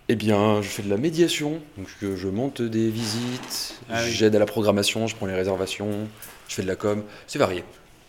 Eh 0.10 0.16
bien, 0.16 0.62
je 0.62 0.68
fais 0.68 0.84
de 0.84 0.90
la 0.90 0.98
médiation. 0.98 1.62
Donc, 1.78 1.88
je 2.02 2.28
monte 2.28 2.62
des 2.62 2.90
visites, 2.90 3.76
ah 3.90 4.06
j'aide 4.08 4.36
à 4.36 4.40
la 4.40 4.46
programmation, 4.46 5.08
je 5.08 5.16
prends 5.16 5.28
les 5.28 5.36
réservations, 5.36 6.08
je 6.48 6.56
fais 6.56 6.64
de 6.64 6.68
la 6.68 6.76
com. 6.76 7.04
C'est 7.28 7.40
varié. 7.40 7.64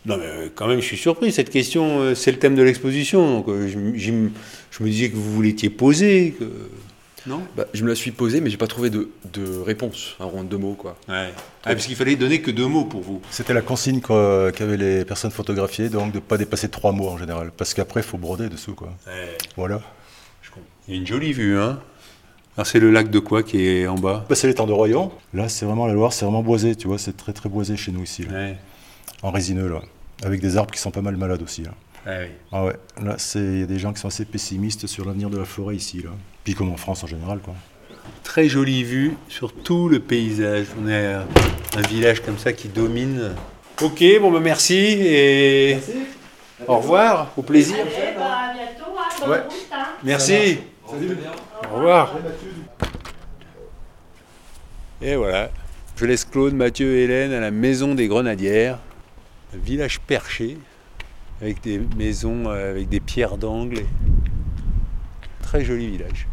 Non, 0.05 0.17
mais 0.17 0.27
euh, 0.27 0.49
quand 0.53 0.67
même, 0.67 0.81
je 0.81 0.87
suis 0.87 0.97
surpris. 0.97 1.31
Cette 1.31 1.51
question, 1.51 2.01
euh, 2.01 2.15
c'est 2.17 2.33
le 2.33 2.39
thème 2.39 2.57
de 2.57 2.63
l'exposition. 2.63 3.39
Donc, 3.39 3.49
euh, 3.49 3.69
je, 3.69 3.79
je, 3.97 4.13
me 4.13 4.89
disais 4.89 5.11
que 5.11 5.15
vous 5.15 5.33
vous 5.33 5.43
l'étiez 5.43 5.71
posé. 5.71 6.35
Que... 6.39 6.45
Non 7.27 7.43
bah, 7.57 7.67
Je 7.73 7.85
me 7.85 7.89
la 7.89 7.95
suis 7.95 8.11
posée, 8.11 8.41
mais 8.41 8.51
j'ai 8.51 8.57
pas 8.57 8.67
trouvé 8.67 8.91
de, 8.91 9.11
de 9.33 9.59
réponse, 9.59 10.17
rond 10.19 10.43
de 10.45 10.49
deux 10.49 10.59
mots. 10.59 10.75
Quoi. 10.75 10.97
Ouais. 11.09 11.31
Ah, 11.65 11.73
parce 11.73 11.87
qu'il 11.87 11.97
fallait 11.97 12.17
donner 12.17 12.41
que 12.41 12.51
deux 12.51 12.67
mots 12.67 12.85
pour 12.85 13.01
vous. 13.01 13.21
C'était 13.31 13.55
la 13.55 13.63
consigne 13.63 14.01
qu'avaient 14.01 14.77
les 14.77 15.05
personnes 15.05 15.31
photographiées, 15.31 15.89
donc 15.89 16.13
de 16.13 16.17
ne 16.17 16.21
pas 16.23 16.39
dépasser 16.39 16.69
trois 16.69 16.93
mots 16.93 17.09
en 17.09 17.19
général, 17.19 17.53
parce 17.57 17.75
qu'après, 17.75 18.01
il 18.01 18.07
faut 18.07 18.19
broder 18.19 18.49
dessous. 18.49 18.75
Quoi. 18.75 18.93
Voilà. 19.57 19.81
Il 20.89 20.95
y 20.95 20.97
a 20.97 21.01
une 21.01 21.07
jolie 21.07 21.33
vue, 21.33 21.59
hein 21.59 21.79
alors 22.57 22.67
c'est 22.67 22.81
le 22.81 22.91
lac 22.91 23.09
de 23.09 23.19
quoi 23.19 23.43
qui 23.43 23.67
est 23.67 23.87
en 23.87 23.95
bas 23.95 24.27
bah, 24.29 24.35
C'est 24.35 24.47
l'étang 24.47 24.67
de 24.67 24.73
Royan. 24.73 25.11
Là, 25.33 25.49
c'est 25.49 25.65
vraiment 25.65 25.87
la 25.87 25.95
Loire, 25.95 26.13
c'est 26.13 26.27
vraiment 26.27 26.43
boisé, 26.43 26.77
tu 26.77 26.87
vois, 26.87 26.99
c'est 26.99 27.17
très 27.17 27.33
très 27.33 27.49
boisé 27.49 27.77
chez 27.77 27.93
nous 27.93 28.03
ici. 28.03 28.27
En 29.23 29.31
résineux, 29.31 29.69
là. 29.69 29.81
avec 30.23 30.41
des 30.41 30.57
arbres 30.57 30.71
qui 30.71 30.79
sont 30.81 30.91
pas 30.91 31.01
mal 31.01 31.17
malades 31.17 31.41
aussi. 31.41 31.63
Là. 31.63 31.71
Ah 32.07 32.11
oui. 32.21 32.27
Ah 32.51 32.65
ouais, 32.65 32.75
là, 33.03 33.17
il 33.37 33.61
y 33.61 33.63
a 33.63 33.67
des 33.67 33.79
gens 33.79 33.93
qui 33.93 34.01
sont 34.01 34.09
assez 34.09 34.25
pessimistes 34.25 34.87
sur 34.87 35.05
l'avenir 35.05 35.31
de 35.31 35.39
la 35.39 35.45
forêt 35.45 35.77
ici. 35.77 36.03
Là. 36.03 36.11
Puis 36.45 36.55
comme 36.55 36.71
en 36.73 36.77
France 36.77 37.05
en 37.05 37.07
général. 37.07 37.39
Quoi. 37.39 37.55
Très 38.25 38.49
jolie 38.49 38.83
vue 38.83 39.15
sur 39.29 39.53
tout 39.55 39.89
le 39.89 40.01
paysage. 40.01 40.67
On 40.83 40.89
est 40.89 41.07
à 41.15 41.25
un 41.77 41.83
village 41.83 42.21
comme 42.23 42.39
ça 42.39 42.53
qui 42.53 42.69
domine. 42.69 43.33
Ok, 43.81 44.03
bon 44.21 44.31
bah 44.31 44.41
merci 44.41 44.75
et 44.77 45.79
au 46.69 46.77
revoir, 46.79 47.33
au 47.37 47.43
plaisir. 47.43 47.77
Eh 47.81 48.17
ben, 48.17 48.23
à 48.23 48.53
bientôt, 48.53 48.93
hein, 48.97 49.09
bonne 49.21 49.31
Ouais. 49.31 49.41
route, 49.41 49.53
hein. 49.73 49.85
Merci. 50.05 50.59
Au 50.87 51.77
revoir. 51.77 52.15
Et 55.01 55.17
voilà, 55.17 55.51
je 55.97 56.05
laisse 56.07 56.25
Claude, 56.25 56.55
Mathieu 56.55 56.97
et 56.97 57.05
Hélène 57.05 57.33
à 57.33 57.41
la 57.41 57.51
maison 57.51 57.95
des 57.95 58.07
Grenadières, 58.07 58.79
un 59.55 59.59
village 59.59 59.99
perché, 60.01 60.59
avec 61.43 61.61
des 61.63 61.81
maisons 61.97 62.45
euh, 62.47 62.71
avec 62.71 62.89
des 62.89 63.01
pierres 63.01 63.37
d'angle. 63.37 63.81
Très 65.43 65.65
joli 65.65 65.89
village. 65.89 66.27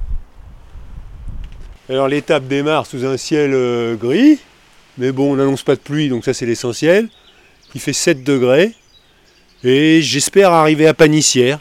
Alors 1.90 2.08
l'étape 2.08 2.48
démarre 2.48 2.86
sous 2.86 3.06
un 3.06 3.18
ciel 3.18 3.52
euh, 3.54 3.96
gris, 3.96 4.38
mais 4.98 5.12
bon, 5.12 5.34
on 5.34 5.36
n'annonce 5.36 5.64
pas 5.64 5.76
de 5.76 5.80
pluie, 5.82 6.10
donc 6.10 6.24
ça 6.24 6.34
c'est 6.34 6.46
l'essentiel. 6.46 7.10
Il 7.76 7.82
fait 7.82 7.94
7 7.94 8.24
degrés, 8.24 8.74
et 9.64 10.02
j'espère 10.02 10.52
arriver 10.52 10.88
à 10.88 10.94
Panissière. 10.94 11.60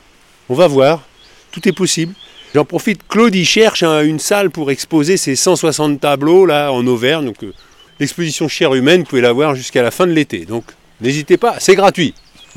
On 0.49 0.55
va 0.55 0.67
voir, 0.69 1.03
tout 1.51 1.67
est 1.69 1.73
possible. 1.73 2.15
J'en 2.55 2.65
profite, 2.65 3.07
Claude 3.09 3.35
il 3.35 3.45
cherche 3.45 3.83
un- 3.83 4.03
une 4.03 4.19
salle 4.19 4.51
pour 4.51 4.71
exposer 4.71 5.17
ses 5.19 5.37
160 5.37 6.01
tableaux 6.01 6.47
là 6.47 6.73
en 6.73 6.87
Auvergne. 6.87 7.27
Donc 7.27 7.43
euh, 7.45 7.53
l'exposition 8.01 8.49
Chair 8.49 8.75
humaine, 8.75 9.01
vous 9.01 9.07
pouvez 9.07 9.21
la 9.23 9.33
voir 9.33 9.55
jusqu'à 9.55 9.83
la 9.83 9.91
fin 9.91 10.07
de 10.07 10.13
l'été. 10.13 10.45
Donc 10.45 10.65
n'hésitez 11.01 11.37
pas, 11.39 11.57
c'est 11.61 11.75
gratuit. 11.75 12.15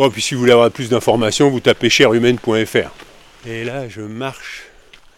Puis 0.10 0.22
si 0.22 0.34
vous 0.34 0.42
voulez 0.42 0.54
avoir 0.54 0.72
plus 0.72 0.90
d'informations, 0.90 1.50
vous 1.50 1.60
tapez 1.60 1.90
chairhumaine.fr. 1.90 2.90
Et 3.48 3.64
là, 3.64 3.88
je 3.90 4.02
marche 4.02 4.64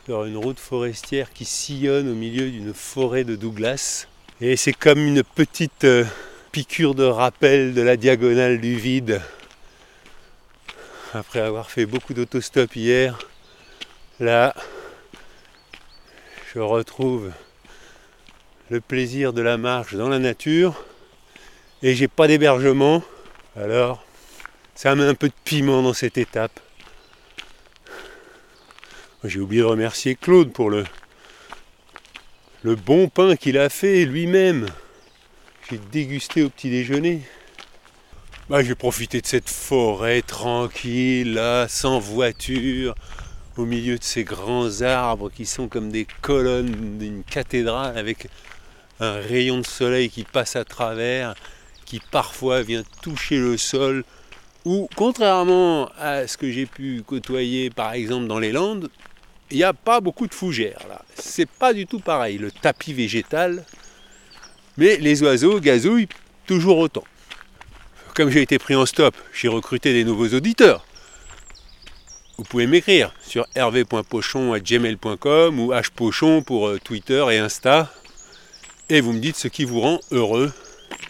sur 0.06 0.26
une 0.26 0.38
route 0.38 0.60
forestière 0.60 1.32
qui 1.32 1.46
sillonne 1.46 2.10
au 2.10 2.16
milieu 2.16 2.50
d'une 2.50 2.74
forêt 2.74 3.24
de 3.24 3.36
Douglas. 3.36 4.08
Et 4.42 4.58
c'est 4.58 4.74
comme 4.74 5.00
une 5.00 5.24
petite 5.24 5.84
euh, 5.84 6.04
piqûre 6.52 6.96
de 6.96 7.04
rappel 7.04 7.74
de 7.74 7.82
la 7.82 7.98
diagonale 7.98 8.60
du 8.60 8.76
vide. 8.76 9.22
Après 11.14 11.40
avoir 11.40 11.70
fait 11.70 11.86
beaucoup 11.86 12.14
d'autostop 12.14 12.76
hier, 12.76 13.18
Là, 14.20 14.54
je 16.54 16.60
retrouve 16.60 17.32
le 18.70 18.80
plaisir 18.80 19.34
de 19.34 19.42
la 19.42 19.58
marche 19.58 19.96
dans 19.96 20.08
la 20.08 20.20
nature 20.20 20.86
et 21.82 21.96
j'ai 21.96 22.08
pas 22.08 22.28
d'hébergement. 22.28 23.02
Alors, 23.56 24.06
ça 24.76 24.96
met 24.96 25.06
un 25.06 25.16
peu 25.16 25.28
de 25.30 25.34
piment 25.44 25.82
dans 25.82 25.94
cette 25.94 26.18
étape. 26.18 26.60
J'ai 29.24 29.40
oublié 29.40 29.62
de 29.62 29.68
remercier 29.68 30.16
Claude 30.16 30.52
pour 30.52 30.70
le, 30.70 30.84
le 32.64 32.76
bon 32.76 33.08
pain 33.08 33.36
qu'il 33.36 33.58
a 33.58 33.70
fait 33.70 34.04
lui-même. 34.06 34.66
J'ai 35.70 35.78
dégusté 35.78 36.44
au 36.44 36.50
petit 36.50 36.70
déjeuner. 36.70 37.22
Bah, 38.50 38.62
j'ai 38.62 38.76
profité 38.76 39.22
de 39.22 39.26
cette 39.26 39.50
forêt 39.50 40.22
tranquille, 40.22 41.36
là, 41.36 41.68
sans 41.70 42.00
voiture, 42.00 42.94
au 43.56 43.66
milieu 43.66 43.98
de 43.98 44.04
ces 44.04 44.26
grands 44.26 44.82
arbres 44.82 45.30
qui 45.30 45.46
sont 45.46 45.70
comme 45.70 45.90
des 45.90 46.06
colonnes 46.22 46.98
d'une 46.98 47.24
cathédrale 47.24 47.98
avec 47.98 48.28
un 49.00 49.14
rayon 49.14 49.60
de 49.60 49.66
soleil 49.66 50.10
qui 50.10 50.26
passe 50.26 50.58
à 50.58 50.66
travers, 50.66 51.36
qui 51.86 52.02
parfois 52.12 52.62
vient 52.64 52.84
toucher 53.02 53.38
le 53.38 53.58
sol, 53.58 54.04
ou 54.66 54.90
contrairement 54.96 55.90
à 56.00 56.28
ce 56.28 56.38
que 56.38 56.52
j'ai 56.52 56.66
pu 56.66 57.04
côtoyer 57.06 57.70
par 57.70 57.94
exemple 57.94 58.28
dans 58.28 58.40
les 58.40 58.52
Landes, 58.52 58.90
il 59.52 59.58
n'y 59.58 59.64
a 59.64 59.74
pas 59.74 60.02
beaucoup 60.02 60.28
de 60.28 60.34
fougères 60.34 60.82
là. 60.88 61.04
C'est 61.16 61.50
pas 61.50 61.74
du 61.74 61.86
tout 61.86 62.00
pareil, 62.00 62.38
le 62.38 62.52
tapis 62.52 62.94
végétal, 62.94 63.66
mais 64.78 64.98
les 64.98 65.22
oiseaux 65.24 65.60
gazouillent 65.60 66.08
toujours 66.48 66.78
autant. 66.78 67.04
Comme 68.16 68.30
j'ai 68.30 68.42
été 68.42 68.60
pris 68.60 68.76
en 68.76 68.86
stop, 68.86 69.16
j'ai 69.34 69.48
recruté 69.48 69.94
des 69.94 70.04
nouveaux 70.04 70.30
auditeurs. 70.30 70.86
Vous 72.38 72.44
pouvez 72.44 72.68
m'écrire 72.68 73.14
sur 73.22 73.46
hervé.pochon.gmail.com 73.56 75.60
ou 75.60 75.72
hpochon 75.72 76.42
pour 76.42 76.68
euh, 76.68 76.80
Twitter 76.84 77.24
et 77.32 77.38
Insta. 77.38 77.92
Et 78.90 79.02
vous 79.02 79.14
me 79.14 79.20
dites 79.20 79.36
ce 79.36 79.48
qui 79.48 79.66
vous 79.66 79.80
rend 79.80 80.00
heureux. 80.12 80.52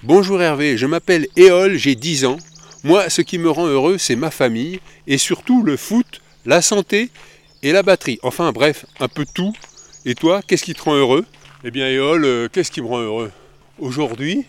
Bonjour 0.04 0.42
Hervé, 0.42 0.78
je 0.78 0.86
m'appelle 0.86 1.28
Éole, 1.36 1.78
j'ai 1.78 1.96
10 1.96 2.26
ans. 2.26 2.38
Moi, 2.84 3.10
ce 3.10 3.22
qui 3.22 3.38
me 3.38 3.50
rend 3.50 3.68
heureux, 3.68 3.98
c'est 3.98 4.18
ma 4.18 4.30
famille 4.30 4.82
et 5.08 5.18
surtout 5.18 5.64
le 5.64 5.78
foot, 5.78 6.22
la 6.46 6.62
santé 6.62 7.10
et 7.62 7.72
la 7.72 7.82
batterie. 7.82 8.20
Enfin 8.24 8.52
bref, 8.52 8.86
un 9.00 9.08
peu 9.08 9.26
tout. 9.34 9.54
Et 10.06 10.16
toi, 10.16 10.42
qu'est-ce 10.46 10.66
qui 10.66 10.74
te 10.74 10.82
rend 10.82 10.96
heureux? 10.96 11.26
Eh 11.64 11.72
bien 11.72 11.88
Éole, 11.88 12.26
euh, 12.26 12.50
qu'est-ce 12.52 12.72
qui 12.72 12.82
me 12.82 12.88
rend 12.88 13.00
heureux? 13.00 13.32
Aujourd'hui, 13.80 14.46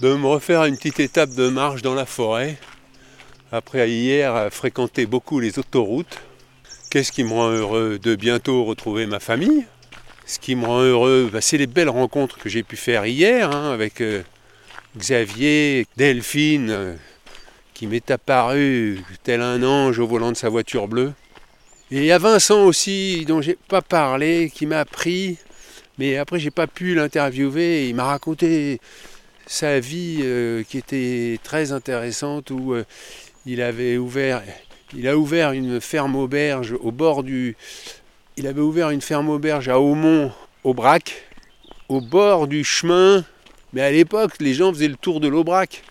de 0.00 0.14
me 0.14 0.26
refaire 0.26 0.66
une 0.66 0.76
petite 0.76 1.00
étape 1.00 1.30
de 1.30 1.48
marche 1.48 1.80
dans 1.80 1.94
la 1.94 2.04
forêt 2.04 2.58
après 3.50 3.90
hier 3.90 4.48
fréquenter 4.52 5.06
beaucoup 5.06 5.40
les 5.40 5.58
autoroutes. 5.58 6.20
Qu'est-ce 6.90 7.12
qui 7.12 7.24
me 7.24 7.32
rend 7.32 7.48
heureux 7.48 7.98
De 7.98 8.14
bientôt 8.14 8.64
retrouver 8.64 9.06
ma 9.06 9.20
famille? 9.20 9.64
Ce 10.26 10.38
qui 10.38 10.54
me 10.54 10.66
rend 10.66 10.82
heureux, 10.82 11.30
bah, 11.32 11.40
c'est 11.40 11.56
les 11.56 11.66
belles 11.66 11.88
rencontres 11.88 12.38
que 12.38 12.50
j'ai 12.50 12.62
pu 12.62 12.76
faire 12.76 13.06
hier 13.06 13.50
hein, 13.50 13.72
avec 13.72 14.02
euh, 14.02 14.22
Xavier, 14.98 15.86
Delphine, 15.96 16.98
qui 17.80 17.86
m'est 17.86 18.10
apparu 18.10 19.00
tel 19.22 19.40
un 19.40 19.62
ange 19.62 20.00
au 20.00 20.06
volant 20.06 20.30
de 20.32 20.36
sa 20.36 20.50
voiture 20.50 20.86
bleue. 20.86 21.14
Et 21.90 22.00
il 22.00 22.04
y 22.04 22.12
a 22.12 22.18
Vincent 22.18 22.66
aussi, 22.66 23.24
dont 23.24 23.40
j'ai 23.40 23.56
pas 23.68 23.80
parlé, 23.80 24.52
qui 24.54 24.66
m'a 24.66 24.80
appris, 24.80 25.38
mais 25.96 26.18
après 26.18 26.38
j'ai 26.38 26.50
pas 26.50 26.66
pu 26.66 26.94
l'interviewer. 26.94 27.88
Il 27.88 27.94
m'a 27.94 28.04
raconté 28.04 28.82
sa 29.46 29.80
vie 29.80 30.18
euh, 30.20 30.62
qui 30.62 30.76
était 30.76 31.38
très 31.42 31.72
intéressante 31.72 32.50
où 32.50 32.74
euh, 32.74 32.84
il 33.46 33.62
avait 33.62 33.96
ouvert 33.96 34.42
il 34.94 35.08
a 35.08 35.16
ouvert 35.16 35.52
une 35.52 35.80
ferme 35.80 36.16
auberge 36.16 36.74
au 36.82 36.92
bord 36.92 37.22
du 37.22 37.56
il 38.36 38.46
avait 38.46 38.60
ouvert 38.60 38.90
une 38.90 39.00
ferme 39.00 39.30
auberge 39.30 39.70
à 39.70 39.80
Aumont 39.80 40.32
au 40.64 40.74
Brac 40.74 41.24
au 41.88 42.02
bord 42.02 42.46
du 42.46 42.62
chemin 42.62 43.24
mais 43.72 43.80
à 43.80 43.90
l'époque 43.90 44.34
les 44.38 44.52
gens 44.52 44.70
faisaient 44.70 44.86
le 44.86 44.96
tour 44.96 45.18
de 45.20 45.28
l'Aubrac 45.28 45.82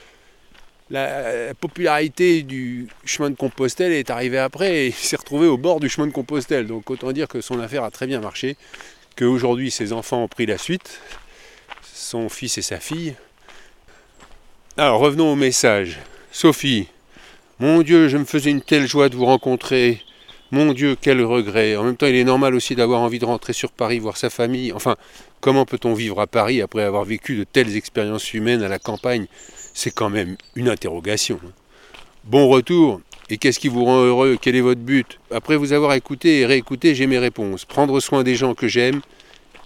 la, 0.89 1.47
la 1.47 1.53
popularité 1.53 2.43
du 2.43 2.87
chemin 3.05 3.29
de 3.29 3.35
Compostelle 3.35 3.91
est 3.91 4.09
arrivée 4.09 4.39
après 4.39 4.85
et 4.85 4.87
il 4.87 4.93
s'est 4.93 5.15
retrouvé 5.15 5.47
au 5.47 5.57
bord 5.57 5.79
du 5.79 5.89
chemin 5.89 6.07
de 6.07 6.13
Compostelle 6.13 6.67
donc 6.67 6.89
autant 6.89 7.11
dire 7.11 7.27
que 7.27 7.41
son 7.41 7.59
affaire 7.59 7.83
a 7.83 7.91
très 7.91 8.07
bien 8.07 8.19
marché 8.19 8.57
qu'aujourd'hui 9.15 9.71
ses 9.71 9.93
enfants 9.93 10.23
ont 10.23 10.27
pris 10.27 10.45
la 10.45 10.57
suite 10.57 10.99
son 11.93 12.29
fils 12.29 12.57
et 12.57 12.61
sa 12.61 12.79
fille 12.79 13.15
alors 14.77 14.99
revenons 14.99 15.31
au 15.31 15.35
message 15.35 15.99
Sophie 16.31 16.87
mon 17.61 17.81
Dieu, 17.81 18.07
je 18.07 18.15
me 18.15 18.23
faisais 18.23 18.51
une 18.51 18.61
telle 18.61 18.87
joie 18.87 19.09
de 19.09 19.17
vous 19.17 19.25
rencontrer. 19.25 20.01
Mon 20.49 20.71
Dieu, 20.71 20.95
quel 20.99 21.21
regret. 21.21 21.75
En 21.75 21.83
même 21.83 21.97
temps, 21.97 22.05
il 22.05 22.15
est 22.15 22.23
normal 22.23 22.55
aussi 22.55 22.73
d'avoir 22.73 23.01
envie 23.01 23.19
de 23.19 23.25
rentrer 23.25 23.51
sur 23.51 23.69
Paris, 23.69 23.99
voir 23.99 24.15
sa 24.15 24.29
famille. 24.29 24.71
Enfin, 24.71 24.95
comment 25.41 25.65
peut-on 25.65 25.93
vivre 25.93 26.21
à 26.21 26.27
Paris 26.27 26.61
après 26.61 26.83
avoir 26.83 27.03
vécu 27.03 27.35
de 27.35 27.43
telles 27.43 27.75
expériences 27.75 28.33
humaines 28.33 28.63
à 28.63 28.69
la 28.69 28.79
campagne? 28.79 29.27
C'est 29.73 29.93
quand 29.93 30.09
même 30.09 30.35
une 30.55 30.69
interrogation. 30.69 31.39
Bon 32.23 32.47
retour. 32.47 33.01
Et 33.31 33.37
qu'est-ce 33.37 33.59
qui 33.59 33.67
vous 33.67 33.85
rend 33.85 34.01
heureux? 34.01 34.37
Quel 34.41 34.55
est 34.55 34.61
votre 34.61 34.81
but? 34.81 35.19
Après 35.31 35.55
vous 35.55 35.73
avoir 35.73 35.93
écouté 35.93 36.39
et 36.39 36.45
réécouté, 36.45 36.95
j'ai 36.95 37.05
mes 37.05 37.19
réponses. 37.19 37.63
Prendre 37.63 37.99
soin 37.99 38.23
des 38.23 38.35
gens 38.35 38.55
que 38.55 38.67
j'aime 38.67 39.01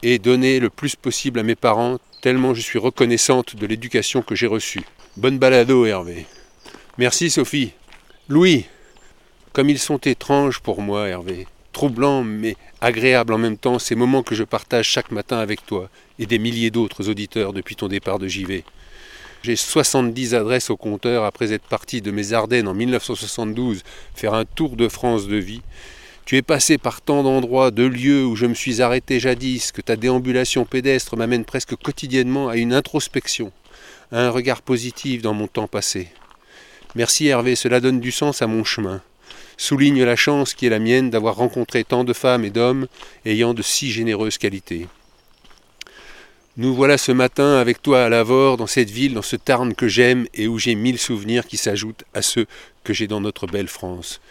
et 0.01 0.19
donner 0.19 0.60
le 0.60 0.69
plus 0.69 0.98
possible 0.98 1.39
à 1.39 1.43
mes 1.43 1.55
parents, 1.55 1.98
tellement 2.22 2.53
je 2.53 2.62
suis 2.62 2.77
reconnaissante 2.77 3.55
de 3.55 3.65
l'éducation 3.65 4.22
que 4.22 4.36
j'ai 4.36 4.48
reçue. 4.48 4.83
Bonne 5.15 5.39
balado, 5.39 5.86
Hervé. 5.86 6.25
Merci, 6.98 7.29
Sophie. 7.29 7.72
Louis, 8.27 8.65
comme 9.53 9.69
ils 9.69 9.79
sont 9.79 9.98
étranges 10.00 10.60
pour 10.60 10.81
moi, 10.81 11.07
Hervé, 11.07 11.48
troublants 11.72 12.24
mais 12.24 12.57
agréables 12.81 13.33
en 13.33 13.38
même 13.38 13.57
temps, 13.57 13.79
ces 13.79 13.95
moments 13.95 14.24
que 14.24 14.36
je 14.36 14.43
partage 14.43 14.88
chaque 14.88 15.12
matin 15.12 15.38
avec 15.38 15.65
toi 15.65 15.89
et 16.19 16.25
des 16.25 16.39
milliers 16.39 16.72
d'autres 16.72 17.10
auditeurs 17.10 17.53
depuis 17.53 17.77
ton 17.77 17.88
départ 17.88 18.19
de 18.19 18.27
JV. 18.27 18.63
J'ai 19.43 19.57
70 19.57 20.35
adresses 20.35 20.69
au 20.69 20.77
compteur 20.77 21.25
après 21.25 21.51
être 21.51 21.67
parti 21.67 22.01
de 22.01 22.12
mes 22.12 22.31
Ardennes 22.31 22.69
en 22.69 22.73
1972 22.73 23.83
faire 24.15 24.35
un 24.35 24.45
tour 24.45 24.77
de 24.77 24.88
France 24.88 25.27
de 25.27 25.35
vie. 25.35 25.62
Tu 26.25 26.38
es 26.38 26.41
passé 26.41 26.77
par 26.77 27.01
tant 27.01 27.23
d'endroits, 27.23 27.69
de 27.69 27.83
lieux 27.83 28.25
où 28.25 28.38
je 28.38 28.45
me 28.45 28.53
suis 28.53 28.81
arrêté 28.81 29.19
jadis, 29.19 29.73
que 29.73 29.81
ta 29.81 29.97
déambulation 29.97 30.63
pédestre 30.63 31.17
m'amène 31.17 31.43
presque 31.43 31.75
quotidiennement 31.75 32.47
à 32.47 32.55
une 32.55 32.73
introspection, 32.73 33.51
à 34.13 34.21
un 34.21 34.29
regard 34.29 34.62
positif 34.62 35.21
dans 35.21 35.33
mon 35.33 35.47
temps 35.47 35.67
passé. 35.67 36.07
Merci 36.95 37.27
Hervé, 37.27 37.57
cela 37.57 37.81
donne 37.81 38.00
du 38.00 38.13
sens 38.13 38.41
à 38.41 38.47
mon 38.47 38.63
chemin. 38.63 39.01
Souligne 39.57 40.05
la 40.05 40.15
chance 40.15 40.53
qui 40.53 40.67
est 40.67 40.69
la 40.69 40.79
mienne 40.79 41.09
d'avoir 41.09 41.35
rencontré 41.35 41.83
tant 41.83 42.05
de 42.05 42.13
femmes 42.13 42.45
et 42.45 42.50
d'hommes 42.50 42.88
ayant 43.25 43.53
de 43.53 43.62
si 43.62 43.91
généreuses 43.91 44.38
qualités. 44.38 44.88
Nous 46.55 46.75
voilà 46.75 47.00
ce 47.00 47.12
matin 47.12 47.55
avec 47.55 47.81
toi 47.81 48.05
à 48.05 48.10
Lavore, 48.10 48.57
dans 48.57 48.67
cette 48.67 48.91
ville, 48.91 49.15
dans 49.15 49.24
ce 49.24 49.36
Tarn 49.36 49.74
que 49.74 49.88
j'aime 49.88 50.27
et 50.36 50.48
où 50.48 50.60
j'ai 50.60 50.75
mille 50.75 51.00
souvenirs 51.00 51.48
qui 51.48 51.57
s'ajoutent 51.57 52.03
à 52.13 52.22
ceux 52.22 52.45
que 52.83 52.93
j'ai 52.93 53.07
dans 53.07 53.22
notre 53.22 53.48
belle 53.48 53.67
France. 53.67 54.22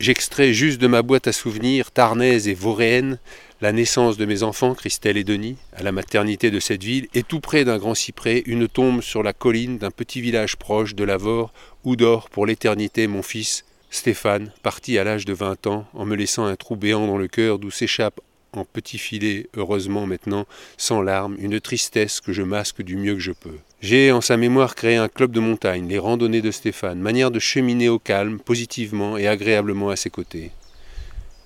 J'extrais 0.00 0.54
juste 0.54 0.80
de 0.80 0.86
ma 0.86 1.02
boîte 1.02 1.26
à 1.28 1.32
souvenirs, 1.32 1.90
tarnaise 1.90 2.48
et 2.48 2.54
vauréenne, 2.54 3.18
la 3.60 3.72
naissance 3.72 4.16
de 4.16 4.24
mes 4.24 4.42
enfants, 4.42 4.74
Christelle 4.74 5.18
et 5.18 5.24
Denis, 5.24 5.58
à 5.74 5.82
la 5.82 5.92
maternité 5.92 6.50
de 6.50 6.60
cette 6.60 6.82
ville, 6.82 7.08
et 7.12 7.22
tout 7.22 7.40
près 7.40 7.66
d'un 7.66 7.76
grand 7.76 7.94
cyprès, 7.94 8.42
une 8.46 8.66
tombe 8.66 9.02
sur 9.02 9.22
la 9.22 9.34
colline 9.34 9.76
d'un 9.76 9.90
petit 9.90 10.22
village 10.22 10.56
proche 10.56 10.94
de 10.94 11.04
Lavore, 11.04 11.52
où 11.84 11.94
dort 11.94 12.30
pour 12.30 12.46
l'éternité 12.46 13.06
mon 13.06 13.22
fils, 13.22 13.66
Stéphane, 13.90 14.50
parti 14.62 14.96
à 14.96 15.04
l'âge 15.04 15.26
de 15.26 15.34
vingt 15.34 15.66
ans, 15.66 15.86
en 15.92 16.06
me 16.06 16.16
laissant 16.16 16.46
un 16.46 16.56
trou 16.56 16.74
béant 16.74 17.06
dans 17.06 17.18
le 17.18 17.28
cœur 17.28 17.58
d'où 17.58 17.70
s'échappe 17.70 18.18
en 18.58 18.64
petit 18.64 18.98
filet, 18.98 19.48
heureusement 19.56 20.06
maintenant, 20.06 20.46
sans 20.76 21.02
larmes, 21.02 21.36
une 21.38 21.60
tristesse 21.60 22.20
que 22.20 22.32
je 22.32 22.42
masque 22.42 22.82
du 22.82 22.96
mieux 22.96 23.14
que 23.14 23.20
je 23.20 23.32
peux. 23.32 23.58
J'ai 23.80 24.12
en 24.12 24.20
sa 24.20 24.36
mémoire 24.36 24.74
créé 24.74 24.96
un 24.96 25.08
club 25.08 25.32
de 25.32 25.40
montagne, 25.40 25.88
les 25.88 25.98
randonnées 25.98 26.42
de 26.42 26.50
Stéphane, 26.50 27.00
manière 27.00 27.30
de 27.30 27.38
cheminer 27.38 27.88
au 27.88 27.98
calme, 27.98 28.38
positivement 28.38 29.18
et 29.18 29.26
agréablement 29.26 29.90
à 29.90 29.96
ses 29.96 30.10
côtés. 30.10 30.52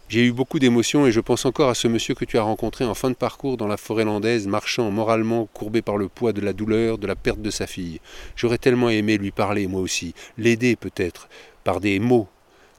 J'ai 0.09 0.25
eu 0.25 0.33
beaucoup 0.33 0.59
d'émotions 0.59 1.07
et 1.07 1.13
je 1.13 1.21
pense 1.21 1.45
encore 1.45 1.69
à 1.69 1.75
ce 1.75 1.87
monsieur 1.87 2.15
que 2.15 2.25
tu 2.25 2.39
as 2.39 2.43
rencontré 2.43 2.87
en 2.87 2.95
fin 2.95 3.11
de 3.11 3.15
parcours 3.15 3.59
dans 3.59 3.67
la 3.67 3.77
forêt 3.77 4.05
landaise, 4.05 4.47
marchant 4.47 4.91
moralement 4.91 5.47
courbé 5.53 5.83
par 5.83 5.99
le 5.99 6.09
poids 6.09 6.33
de 6.33 6.41
la 6.41 6.55
douleur, 6.55 6.97
de 6.97 7.07
la 7.07 7.15
perte 7.15 7.43
de 7.43 7.51
sa 7.51 7.67
fille. 7.67 8.01
J'aurais 8.35 8.57
tellement 8.57 8.89
aimé 8.89 9.19
lui 9.19 9.33
parler, 9.33 9.67
moi 9.67 9.83
aussi, 9.83 10.15
l'aider 10.39 10.77
peut-être, 10.77 11.29
par 11.63 11.81
des 11.81 11.99
mots, 11.99 12.27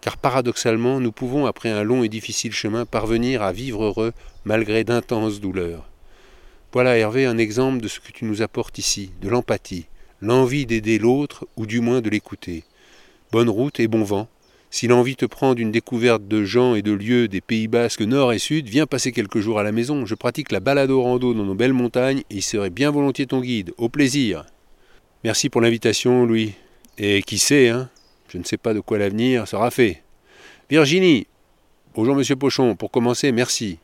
car 0.02 0.18
paradoxalement, 0.18 1.00
nous 1.00 1.12
pouvons, 1.12 1.46
après 1.46 1.70
un 1.70 1.84
long 1.84 2.04
et 2.04 2.10
difficile 2.10 2.54
chemin, 2.54 2.86
parvenir 2.86 3.42
à 3.42 3.52
vivre 3.52 3.84
heureux 3.84 4.14
malgré 4.46 4.84
d'intenses 4.84 5.40
douleurs. 5.40 5.90
Voilà, 6.72 6.98
Hervé, 6.98 7.26
un 7.26 7.38
exemple 7.38 7.82
de 7.82 7.88
ce 7.88 8.00
que 8.00 8.12
tu 8.12 8.26
nous 8.26 8.42
apportes 8.42 8.78
ici, 8.78 9.12
de 9.22 9.30
l'empathie, 9.30 9.88
l'envie 10.22 10.66
d'aider 10.66 11.00
l'autre, 11.00 11.48
ou 11.58 11.66
du 11.66 11.82
moins 11.82 12.02
de 12.02 12.10
l'écouter. 12.10 12.64
Bonne 13.32 13.50
route 13.50 13.80
et 13.80 13.88
bon 13.88 14.04
vent, 14.04 14.28
si 14.72 14.88
l'envie 14.88 15.16
te 15.16 15.26
prend 15.26 15.56
d'une 15.56 15.72
découverte 15.72 16.28
de 16.28 16.44
gens 16.44 16.76
et 16.76 16.84
de 16.84 16.92
lieux 16.92 17.28
des 17.28 17.42
Pays 17.42 17.68
Basques 17.68 18.02
nord 18.02 18.34
et 18.34 18.40
sud, 18.40 18.68
viens 18.68 18.86
passer 18.86 19.12
quelques 19.12 19.40
jours 19.40 19.60
à 19.60 19.64
la 19.64 19.72
maison. 19.72 20.06
Je 20.06 20.14
pratique 20.14 20.52
la 20.52 20.60
balade 20.60 20.92
au 20.92 21.02
rando 21.02 21.34
dans 21.34 21.44
nos 21.44 21.56
belles 21.56 21.74
montagnes 21.74 22.20
et 22.30 22.36
il 22.36 22.44
serait 22.44 22.70
bien 22.70 22.92
volontiers 22.92 23.26
ton 23.26 23.42
guide. 23.42 23.74
Au 23.78 23.90
plaisir. 23.90 24.46
Merci 25.24 25.50
pour 25.50 25.62
l'invitation, 25.62 26.24
Louis. 26.26 26.54
Et 27.00 27.24
qui 27.24 27.40
sait, 27.40 27.70
hein? 27.70 27.90
Je 28.30 28.38
ne 28.38 28.44
sais 28.44 28.58
pas 28.58 28.76
de 28.76 28.80
quoi 28.80 29.00
l'avenir 29.00 29.48
sera 29.48 29.72
fait. 29.72 30.04
Virginie. 30.70 31.26
Bonjour, 31.96 32.16
monsieur 32.16 32.36
Pochon. 32.36 32.76
Pour 32.76 32.92
commencer, 32.92 33.32
merci. 33.32 33.80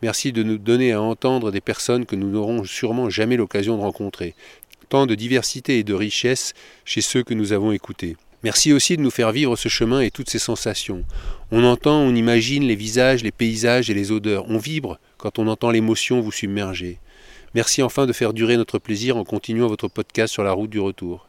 Merci 0.00 0.32
de 0.32 0.42
nous 0.42 0.56
donner 0.56 0.92
à 0.92 1.02
entendre 1.02 1.50
des 1.50 1.60
personnes 1.60 2.06
que 2.06 2.16
nous 2.16 2.30
n'aurons 2.30 2.64
sûrement 2.64 3.10
jamais 3.10 3.36
l'occasion 3.36 3.76
de 3.76 3.82
rencontrer. 3.82 4.34
Tant 4.88 5.04
de 5.04 5.14
diversité 5.14 5.78
et 5.78 5.84
de 5.84 5.92
richesse 5.92 6.54
chez 6.86 7.02
ceux 7.02 7.22
que 7.22 7.34
nous 7.34 7.52
avons 7.52 7.70
écoutés. 7.70 8.16
Merci 8.42 8.72
aussi 8.72 8.96
de 8.96 9.02
nous 9.02 9.10
faire 9.10 9.30
vivre 9.30 9.56
ce 9.56 9.68
chemin 9.68 10.00
et 10.00 10.10
toutes 10.10 10.30
ces 10.30 10.38
sensations. 10.38 11.04
On 11.50 11.62
entend, 11.62 12.00
on 12.00 12.14
imagine 12.14 12.64
les 12.64 12.74
visages, 12.74 13.22
les 13.22 13.30
paysages 13.30 13.90
et 13.90 13.94
les 13.94 14.10
odeurs. 14.10 14.46
On 14.48 14.56
vibre 14.56 14.98
quand 15.18 15.38
on 15.38 15.48
entend 15.48 15.70
l'émotion 15.70 16.22
vous 16.22 16.32
submerger. 16.32 16.98
Merci 17.54 17.82
enfin 17.82 18.06
de 18.06 18.14
faire 18.14 18.32
durer 18.32 18.56
notre 18.56 18.78
plaisir 18.78 19.18
en 19.18 19.24
continuant 19.24 19.68
votre 19.68 19.88
podcast 19.88 20.32
sur 20.32 20.44
la 20.44 20.52
route 20.52 20.70
du 20.70 20.80
retour. 20.80 21.28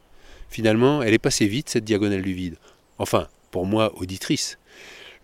Finalement, 0.54 1.02
elle 1.02 1.16
est 1.16 1.18
passée 1.18 1.48
vite, 1.48 1.70
cette 1.70 1.84
diagonale 1.84 2.22
du 2.22 2.34
vide. 2.36 2.58
Enfin, 3.00 3.28
pour 3.50 3.66
moi, 3.66 3.92
auditrice. 4.00 4.60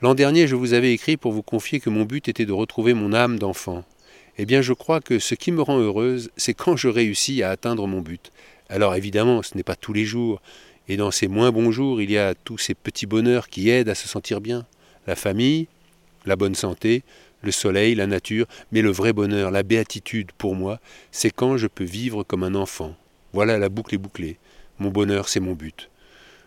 L'an 0.01 0.15
dernier, 0.15 0.47
je 0.47 0.55
vous 0.55 0.73
avais 0.73 0.91
écrit 0.91 1.17
pour 1.17 1.33
vous 1.33 1.43
confier 1.43 1.79
que 1.79 1.91
mon 1.91 2.03
but 2.03 2.27
était 2.27 2.47
de 2.47 2.51
retrouver 2.51 2.95
mon 2.95 3.13
âme 3.13 3.37
d'enfant. 3.37 3.85
Eh 4.39 4.47
bien, 4.47 4.63
je 4.63 4.73
crois 4.73 5.01
que 5.01 5.19
ce 5.19 5.35
qui 5.35 5.51
me 5.51 5.61
rend 5.61 5.77
heureuse, 5.77 6.31
c'est 6.35 6.55
quand 6.55 6.75
je 6.75 6.87
réussis 6.87 7.43
à 7.43 7.51
atteindre 7.51 7.85
mon 7.85 8.01
but. 8.01 8.31
Alors 8.69 8.95
évidemment, 8.95 9.43
ce 9.43 9.55
n'est 9.55 9.61
pas 9.61 9.75
tous 9.75 9.93
les 9.93 10.03
jours, 10.03 10.41
et 10.87 10.97
dans 10.97 11.11
ces 11.11 11.27
moins 11.27 11.51
bons 11.51 11.69
jours, 11.69 12.01
il 12.01 12.09
y 12.09 12.17
a 12.17 12.33
tous 12.33 12.57
ces 12.57 12.73
petits 12.73 13.05
bonheurs 13.05 13.49
qui 13.49 13.69
aident 13.69 13.89
à 13.89 13.95
se 13.95 14.07
sentir 14.07 14.41
bien. 14.41 14.65
La 15.05 15.15
famille, 15.15 15.67
la 16.25 16.37
bonne 16.37 16.55
santé, 16.55 17.03
le 17.43 17.51
soleil, 17.51 17.93
la 17.93 18.07
nature, 18.07 18.47
mais 18.71 18.81
le 18.81 18.89
vrai 18.89 19.13
bonheur, 19.13 19.51
la 19.51 19.61
béatitude 19.61 20.31
pour 20.39 20.55
moi, 20.55 20.79
c'est 21.11 21.29
quand 21.29 21.55
je 21.55 21.67
peux 21.67 21.83
vivre 21.83 22.23
comme 22.23 22.41
un 22.41 22.55
enfant. 22.55 22.95
Voilà 23.31 23.59
la 23.59 23.69
boucle 23.69 23.93
est 23.93 23.99
bouclée. 23.99 24.39
Mon 24.79 24.89
bonheur, 24.89 25.27
c'est 25.27 25.41
mon 25.41 25.53
but. 25.53 25.89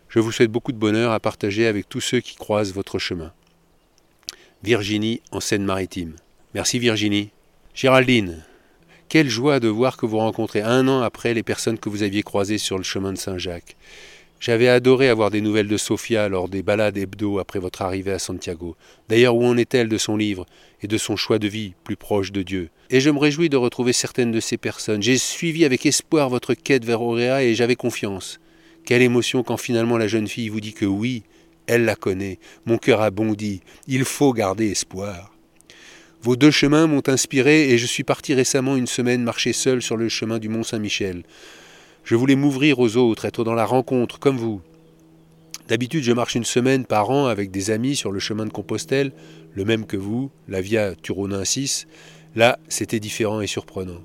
Je 0.08 0.18
vous 0.18 0.32
souhaite 0.32 0.50
beaucoup 0.50 0.72
de 0.72 0.78
bonheur 0.78 1.12
à 1.12 1.20
partager 1.20 1.66
avec 1.66 1.88
tous 1.88 2.00
ceux 2.00 2.20
qui 2.20 2.34
croisent 2.34 2.72
votre 2.72 2.98
chemin. 2.98 3.32
Virginie 4.62 5.20
en 5.32 5.40
Seine-Maritime. 5.40 6.16
Merci 6.54 6.78
Virginie. 6.78 7.30
Géraldine, 7.74 8.42
quelle 9.08 9.28
joie 9.28 9.60
de 9.60 9.68
voir 9.68 9.98
que 9.98 10.06
vous 10.06 10.18
rencontrez 10.18 10.62
un 10.62 10.88
an 10.88 11.02
après 11.02 11.34
les 11.34 11.42
personnes 11.42 11.78
que 11.78 11.90
vous 11.90 12.02
aviez 12.02 12.22
croisées 12.22 12.58
sur 12.58 12.78
le 12.78 12.84
chemin 12.84 13.12
de 13.12 13.18
Saint-Jacques. 13.18 13.76
J'avais 14.40 14.68
adoré 14.68 15.08
avoir 15.08 15.30
des 15.30 15.40
nouvelles 15.40 15.68
de 15.68 15.76
Sofia 15.76 16.28
lors 16.28 16.48
des 16.48 16.62
balades 16.62 16.96
hebdo 16.96 17.38
après 17.38 17.58
votre 17.58 17.82
arrivée 17.82 18.12
à 18.12 18.18
Santiago. 18.18 18.76
D'ailleurs, 19.08 19.36
où 19.36 19.44
en 19.44 19.56
est-elle 19.56 19.88
de 19.88 19.98
son 19.98 20.16
livre? 20.16 20.46
Et 20.82 20.88
de 20.88 20.98
son 20.98 21.16
choix 21.16 21.38
de 21.38 21.48
vie 21.48 21.74
plus 21.84 21.96
proche 21.96 22.32
de 22.32 22.42
Dieu 22.42 22.70
Et 22.90 23.00
je 23.00 23.10
me 23.10 23.18
réjouis 23.18 23.48
de 23.48 23.56
retrouver 23.56 23.92
certaines 23.92 24.32
de 24.32 24.40
ces 24.40 24.56
personnes. 24.56 25.02
J'ai 25.02 25.18
suivi 25.18 25.64
avec 25.64 25.86
espoir 25.86 26.28
votre 26.28 26.54
quête 26.54 26.84
vers 26.84 27.02
Auréa 27.02 27.42
et 27.42 27.54
j'avais 27.54 27.76
confiance. 27.76 28.40
Quelle 28.84 29.02
émotion 29.02 29.42
quand 29.42 29.56
finalement 29.56 29.98
la 29.98 30.08
jeune 30.08 30.28
fille 30.28 30.48
vous 30.48 30.60
dit 30.60 30.74
que 30.74 30.84
oui, 30.84 31.22
elle 31.66 31.84
la 31.84 31.94
connaît. 31.94 32.38
Mon 32.66 32.78
cœur 32.78 33.00
a 33.00 33.10
bondi. 33.10 33.60
Il 33.86 34.04
faut 34.04 34.32
garder 34.32 34.70
espoir. 34.70 35.32
Vos 36.22 36.36
deux 36.36 36.50
chemins 36.50 36.86
m'ont 36.86 37.02
inspiré 37.06 37.70
et 37.70 37.78
je 37.78 37.86
suis 37.86 38.04
parti 38.04 38.34
récemment 38.34 38.76
une 38.76 38.86
semaine 38.86 39.22
marcher 39.22 39.52
seul 39.52 39.82
sur 39.82 39.96
le 39.96 40.08
chemin 40.08 40.38
du 40.38 40.48
Mont 40.48 40.62
Saint-Michel. 40.62 41.22
Je 42.04 42.14
voulais 42.16 42.36
m'ouvrir 42.36 42.78
aux 42.78 42.96
autres, 42.96 43.24
être 43.24 43.44
dans 43.44 43.54
la 43.54 43.64
rencontre, 43.64 44.18
comme 44.18 44.36
vous. 44.36 44.60
D'habitude, 45.72 46.02
je 46.02 46.12
marche 46.12 46.35
une 46.35 46.44
semaine 46.44 46.85
par 46.85 47.08
an 47.08 47.28
avec 47.28 47.50
des 47.50 47.70
amis 47.70 47.96
sur 47.96 48.12
le 48.12 48.18
chemin 48.20 48.44
de 48.44 48.52
Compostelle, 48.52 49.11
le 49.54 49.64
même 49.64 49.87
que 49.87 49.96
vous, 49.96 50.30
la 50.46 50.61
Via 50.61 50.94
Turonensis. 50.94 51.87
Là, 52.37 52.58
c'était 52.68 53.00
différent 53.00 53.40
et 53.40 53.46
surprenant. 53.46 54.02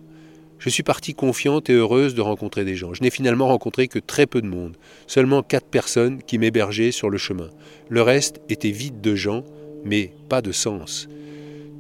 Je 0.60 0.70
suis 0.70 0.84
partie 0.84 1.14
confiante 1.14 1.70
et 1.70 1.74
heureuse 1.74 2.16
de 2.16 2.22
rencontrer 2.22 2.64
des 2.64 2.76
gens. 2.76 2.94
Je 2.94 3.04
n'ai 3.04 3.10
finalement 3.10 3.48
rencontré 3.48 3.90
que 3.90 4.00
très 4.00 4.28
peu 4.28 4.42
de 4.42 4.48
monde, 4.48 4.78
seulement 5.08 5.44
quatre 5.44 5.68
personnes 5.68 6.24
qui 6.24 6.38
m'hébergeaient 6.38 6.94
sur 6.94 7.10
le 7.10 7.18
chemin. 7.18 7.50
Le 7.90 8.02
reste 8.02 8.40
était 8.48 8.72
vide 8.72 9.02
de 9.02 9.16
gens, 9.16 9.44
mais 9.84 10.14
pas 10.30 10.42
de 10.42 10.54
sens. 10.54 11.10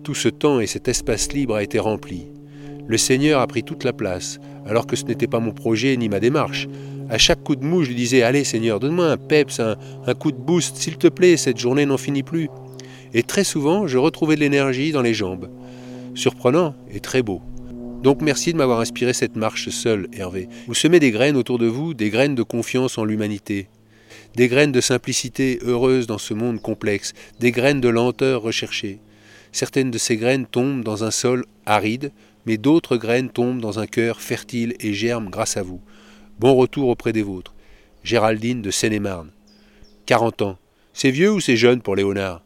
Tout 0.03 0.15
ce 0.15 0.27
temps 0.27 0.59
et 0.59 0.67
cet 0.67 0.89
espace 0.89 1.31
libre 1.31 1.55
a 1.55 1.63
été 1.63 1.79
rempli. 1.79 2.27
Le 2.87 2.97
Seigneur 2.97 3.39
a 3.39 3.47
pris 3.47 3.63
toute 3.63 3.85
la 3.85 3.93
place, 3.93 4.41
alors 4.65 4.85
que 4.85 4.97
ce 4.97 5.05
n'était 5.05 5.27
pas 5.27 5.39
mon 5.39 5.53
projet 5.53 5.95
ni 5.95 6.09
ma 6.09 6.19
démarche. 6.19 6.67
À 7.09 7.17
chaque 7.17 7.43
coup 7.43 7.55
de 7.55 7.63
mou, 7.63 7.83
je 7.83 7.89
lui 7.89 7.95
disais 7.95 8.21
Allez, 8.21 8.43
Seigneur, 8.43 8.79
donne-moi 8.79 9.09
un 9.09 9.17
peps, 9.17 9.59
un, 9.59 9.77
un 10.05 10.13
coup 10.13 10.31
de 10.31 10.37
boost, 10.37 10.75
s'il 10.75 10.97
te 10.97 11.07
plaît, 11.07 11.37
cette 11.37 11.57
journée 11.57 11.85
n'en 11.85 11.97
finit 11.97 12.23
plus. 12.23 12.49
Et 13.13 13.23
très 13.23 13.45
souvent, 13.45 13.87
je 13.87 13.97
retrouvais 13.97 14.35
de 14.35 14.41
l'énergie 14.41 14.91
dans 14.91 15.01
les 15.01 15.13
jambes. 15.13 15.49
Surprenant 16.15 16.75
et 16.91 16.99
très 16.99 17.21
beau. 17.21 17.41
Donc 18.03 18.21
merci 18.21 18.51
de 18.51 18.57
m'avoir 18.57 18.79
inspiré 18.79 19.13
cette 19.13 19.35
marche 19.35 19.69
seule, 19.69 20.07
Hervé. 20.13 20.49
Vous 20.67 20.73
semez 20.73 20.99
des 20.99 21.11
graines 21.11 21.37
autour 21.37 21.59
de 21.59 21.65
vous, 21.65 21.93
des 21.93 22.09
graines 22.09 22.35
de 22.35 22.43
confiance 22.43 22.97
en 22.97 23.05
l'humanité, 23.05 23.69
des 24.35 24.47
graines 24.47 24.71
de 24.71 24.81
simplicité 24.81 25.59
heureuse 25.63 26.07
dans 26.07 26.17
ce 26.17 26.33
monde 26.33 26.61
complexe, 26.61 27.13
des 27.39 27.51
graines 27.51 27.81
de 27.81 27.89
lenteur 27.89 28.41
recherchée. 28.41 28.99
Certaines 29.51 29.91
de 29.91 29.97
ces 29.97 30.17
graines 30.17 30.45
tombent 30.45 30.83
dans 30.83 31.03
un 31.05 31.11
sol 31.11 31.45
aride, 31.65 32.11
mais 32.45 32.57
d'autres 32.57 32.97
graines 32.97 33.29
tombent 33.29 33.61
dans 33.61 33.79
un 33.79 33.87
cœur 33.87 34.21
fertile 34.21 34.75
et 34.79 34.93
germent 34.93 35.29
grâce 35.29 35.57
à 35.57 35.63
vous. 35.63 35.81
Bon 36.39 36.53
retour 36.53 36.89
auprès 36.89 37.13
des 37.13 37.23
vôtres. 37.23 37.55
Géraldine 38.03 38.61
de 38.61 38.69
Seine-et-Marne. 38.69 39.31
40 40.05 40.43
ans. 40.43 40.57
C'est 40.93 41.09
vieux 41.09 41.31
ou 41.31 41.39
c'est 41.39 41.57
jeune 41.57 41.81
pour 41.81 41.95
Léonard? 41.95 42.43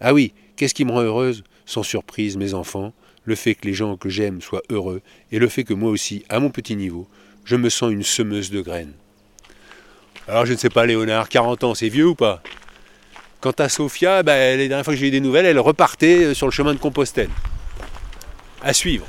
Ah 0.00 0.14
oui, 0.14 0.32
qu'est-ce 0.56 0.72
qui 0.72 0.86
me 0.86 0.92
rend 0.92 1.02
heureuse? 1.02 1.44
Sans 1.66 1.82
surprise, 1.82 2.38
mes 2.38 2.54
enfants, 2.54 2.94
le 3.24 3.34
fait 3.34 3.54
que 3.54 3.66
les 3.66 3.74
gens 3.74 3.98
que 3.98 4.08
j'aime 4.08 4.40
soient 4.40 4.62
heureux, 4.70 5.02
et 5.30 5.38
le 5.38 5.48
fait 5.48 5.64
que 5.64 5.74
moi 5.74 5.90
aussi, 5.90 6.24
à 6.30 6.40
mon 6.40 6.48
petit 6.48 6.74
niveau, 6.74 7.06
je 7.44 7.56
me 7.56 7.68
sens 7.68 7.92
une 7.92 8.02
semeuse 8.02 8.50
de 8.50 8.62
graines. 8.62 8.94
Alors 10.26 10.46
je 10.46 10.54
ne 10.54 10.58
sais 10.58 10.70
pas, 10.70 10.86
Léonard, 10.86 11.28
40 11.28 11.64
ans, 11.64 11.74
c'est 11.74 11.90
vieux 11.90 12.06
ou 12.06 12.14
pas? 12.14 12.42
Quant 13.42 13.52
à 13.58 13.68
Sophia, 13.68 14.22
ben, 14.22 14.56
les 14.56 14.68
dernières 14.68 14.86
fois 14.86 14.94
que 14.94 15.00
j'ai 15.00 15.08
eu 15.08 15.10
des 15.10 15.20
nouvelles, 15.20 15.44
elle 15.44 15.60
repartait 15.60 16.32
sur 16.32 16.46
le 16.46 16.52
chemin 16.52 16.72
de 16.72 16.78
Compostelle. 16.78 17.30
À 18.62 18.72
suivre. 18.72 19.06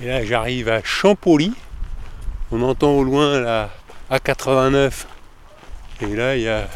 Et 0.00 0.06
là, 0.06 0.24
j'arrive 0.24 0.68
à 0.68 0.84
Champolly. 0.84 1.52
On 2.52 2.62
entend 2.62 2.90
au 2.92 3.04
loin 3.04 3.40
la 3.40 3.70
A89. 4.10 4.92
Et 6.02 6.06
là, 6.14 6.36
il 6.36 6.42
y 6.42 6.48
a 6.48 6.68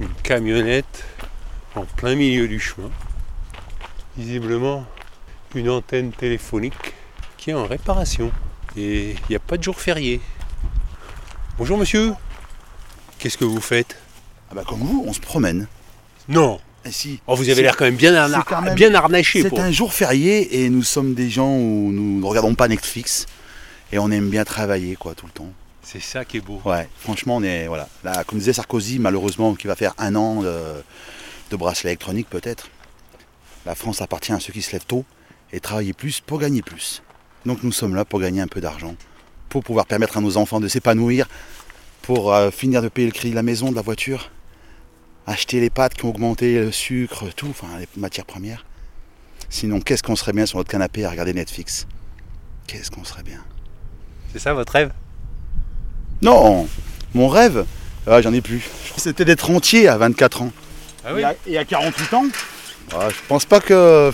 une 0.00 0.08
camionnette 0.22 1.04
en 1.74 1.84
plein 1.84 2.14
milieu 2.14 2.48
du 2.48 2.58
chemin. 2.60 2.90
Visiblement, 4.16 4.84
une 5.54 5.68
antenne 5.70 6.12
téléphonique 6.12 6.94
qui 7.36 7.50
est 7.50 7.54
en 7.54 7.66
réparation. 7.66 8.30
Et 8.76 9.10
il 9.10 9.18
n'y 9.30 9.36
a 9.36 9.40
pas 9.40 9.56
de 9.56 9.62
jour 9.62 9.78
férié. 9.80 10.20
Bonjour 11.58 11.76
monsieur. 11.76 12.14
Qu'est-ce 13.18 13.36
que 13.38 13.44
vous 13.44 13.60
faites? 13.60 13.96
Ah 14.50 14.54
bah 14.54 14.62
comme 14.66 14.80
vous, 14.80 15.04
on 15.06 15.12
se 15.12 15.20
promène. 15.20 15.66
Non. 16.28 16.60
Eh 16.84 16.90
si. 16.90 17.20
Oh, 17.26 17.34
vous 17.36 17.48
avez 17.48 17.62
l'air 17.62 17.76
quand 17.76 17.84
même 17.84 17.96
bien, 17.96 18.14
arna- 18.14 18.38
c'est 18.38 18.44
quand 18.54 18.62
même- 18.62 18.74
bien 18.74 18.94
harnaché. 18.94 19.42
C'est 19.42 19.48
pour- 19.50 19.60
un 19.60 19.70
jour 19.70 19.92
férié 19.92 20.64
et 20.64 20.68
nous 20.70 20.82
sommes 20.82 21.14
des 21.14 21.30
gens 21.30 21.50
où 21.54 21.90
nous 21.92 22.20
ne 22.20 22.24
regardons 22.24 22.54
pas 22.54 22.68
Netflix. 22.68 23.26
Et 23.92 23.98
on 23.98 24.10
aime 24.10 24.30
bien 24.30 24.44
travailler, 24.44 24.96
quoi, 24.96 25.14
tout 25.14 25.26
le 25.26 25.32
temps. 25.32 25.52
C'est 25.82 26.00
ça 26.00 26.24
qui 26.24 26.38
est 26.38 26.40
beau. 26.40 26.60
Ouais, 26.64 26.88
franchement, 26.98 27.36
on 27.36 27.42
est. 27.42 27.66
Voilà. 27.66 27.88
Là, 28.02 28.24
comme 28.24 28.38
disait 28.38 28.52
Sarkozy, 28.52 28.98
malheureusement, 28.98 29.54
qui 29.54 29.66
va 29.66 29.76
faire 29.76 29.94
un 29.98 30.14
an 30.16 30.42
de, 30.42 30.82
de 31.50 31.56
bracelet 31.56 31.90
électronique, 31.90 32.28
peut-être. 32.30 32.68
La 33.66 33.74
France 33.74 34.00
appartient 34.00 34.32
à 34.32 34.40
ceux 34.40 34.52
qui 34.52 34.62
se 34.62 34.72
lèvent 34.72 34.86
tôt 34.86 35.04
et 35.52 35.60
travaillent 35.60 35.92
plus 35.92 36.20
pour 36.20 36.38
gagner 36.38 36.62
plus. 36.62 37.02
Donc 37.44 37.62
nous 37.62 37.72
sommes 37.72 37.94
là 37.94 38.04
pour 38.04 38.20
gagner 38.20 38.40
un 38.40 38.46
peu 38.46 38.60
d'argent, 38.60 38.96
pour 39.48 39.62
pouvoir 39.62 39.86
permettre 39.86 40.16
à 40.16 40.20
nos 40.20 40.36
enfants 40.36 40.60
de 40.60 40.68
s'épanouir, 40.68 41.28
pour 42.00 42.32
euh, 42.32 42.50
finir 42.50 42.82
de 42.82 42.88
payer 42.88 43.06
le 43.06 43.12
crédit 43.12 43.30
de 43.30 43.36
la 43.36 43.42
maison, 43.42 43.70
de 43.70 43.76
la 43.76 43.82
voiture, 43.82 44.30
acheter 45.26 45.60
les 45.60 45.70
pâtes 45.70 45.94
qui 45.94 46.04
ont 46.04 46.10
augmenté, 46.10 46.58
le 46.58 46.72
sucre, 46.72 47.26
tout, 47.34 47.48
enfin 47.50 47.68
les 47.78 47.88
matières 47.96 48.26
premières. 48.26 48.64
Sinon, 49.50 49.80
qu'est-ce 49.80 50.02
qu'on 50.02 50.16
serait 50.16 50.32
bien 50.32 50.46
sur 50.46 50.58
notre 50.58 50.70
canapé 50.70 51.04
à 51.04 51.10
regarder 51.10 51.34
Netflix? 51.34 51.86
Qu'est-ce 52.66 52.90
qu'on 52.90 53.04
serait 53.04 53.22
bien? 53.22 53.44
C'est 54.32 54.38
ça 54.38 54.54
votre 54.54 54.72
rêve? 54.72 54.92
Non 56.22 56.66
Mon 57.14 57.28
rêve 57.28 57.66
ah, 58.06 58.20
J'en 58.22 58.32
ai 58.32 58.40
plus. 58.40 58.62
C'était 58.96 59.24
d'être 59.24 59.50
entier 59.50 59.88
à 59.88 59.96
24 59.98 60.42
ans. 60.42 60.52
Ah 61.04 61.12
et, 61.18 61.24
à, 61.24 61.34
et 61.46 61.58
à 61.58 61.64
48 61.64 62.14
ans? 62.14 62.24
Ah, 62.94 63.08
Je 63.10 63.16
pense 63.28 63.44
pas 63.44 63.60
que. 63.60 64.10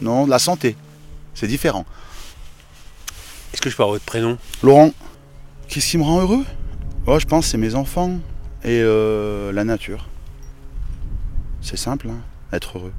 Non, 0.00 0.26
la 0.26 0.38
santé. 0.38 0.76
C'est 1.34 1.46
différent. 1.46 1.84
Est-ce 3.52 3.60
que 3.62 3.70
je 3.70 3.76
peux 3.76 3.82
avoir 3.82 3.94
votre 3.94 4.04
prénom? 4.04 4.38
Laurent, 4.62 4.92
qu'est-ce 5.68 5.90
qui 5.90 5.98
me 5.98 6.02
rend 6.04 6.20
heureux? 6.20 6.44
Oh, 7.06 7.18
Je 7.18 7.26
pense 7.26 7.44
que 7.46 7.50
c'est 7.50 7.58
mes 7.58 7.74
enfants 7.74 8.18
et 8.64 8.80
euh, 8.82 9.52
la 9.52 9.64
nature. 9.64 10.08
C'est 11.60 11.76
simple, 11.76 12.08
hein, 12.10 12.20
être 12.52 12.78
heureux. 12.78 12.92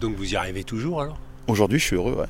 Donc 0.00 0.16
vous 0.16 0.32
y 0.32 0.36
arrivez 0.36 0.64
toujours 0.64 1.02
alors? 1.02 1.18
Aujourd'hui, 1.46 1.78
je 1.78 1.84
suis 1.84 1.96
heureux, 1.96 2.14
ouais. 2.14 2.26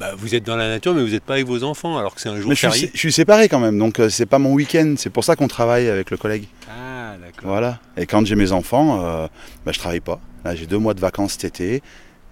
Bah, 0.00 0.12
Vous 0.16 0.34
êtes 0.34 0.44
dans 0.44 0.56
la 0.56 0.68
nature 0.68 0.94
mais 0.94 1.02
vous 1.02 1.10
n'êtes 1.10 1.22
pas 1.22 1.34
avec 1.34 1.46
vos 1.46 1.62
enfants 1.62 1.96
alors 1.98 2.14
que 2.14 2.20
c'est 2.20 2.28
un 2.28 2.40
jour 2.40 2.48
Mais 2.48 2.56
je 2.56 2.68
suis, 2.68 2.90
je 2.92 2.98
suis 2.98 3.12
séparé 3.12 3.48
quand 3.48 3.60
même, 3.60 3.78
donc 3.78 4.00
euh, 4.00 4.08
c'est 4.08 4.26
pas 4.26 4.38
mon 4.38 4.52
week-end. 4.54 4.94
C'est 4.98 5.10
pour 5.10 5.22
ça 5.24 5.36
qu'on 5.36 5.48
travaille 5.48 5.88
avec 5.88 6.10
le 6.10 6.16
collègue. 6.16 6.46
Ah 6.68 7.14
d'accord. 7.20 7.48
Voilà. 7.50 7.78
Et 7.96 8.06
quand 8.06 8.26
j'ai 8.26 8.34
mes 8.34 8.50
enfants, 8.52 9.04
euh, 9.04 9.28
bah, 9.64 9.72
je 9.72 9.78
travaille 9.78 10.00
pas. 10.00 10.20
Là, 10.44 10.54
j'ai 10.56 10.66
deux 10.66 10.78
mois 10.78 10.94
de 10.94 11.00
vacances 11.00 11.32
cet 11.38 11.44
été. 11.60 11.82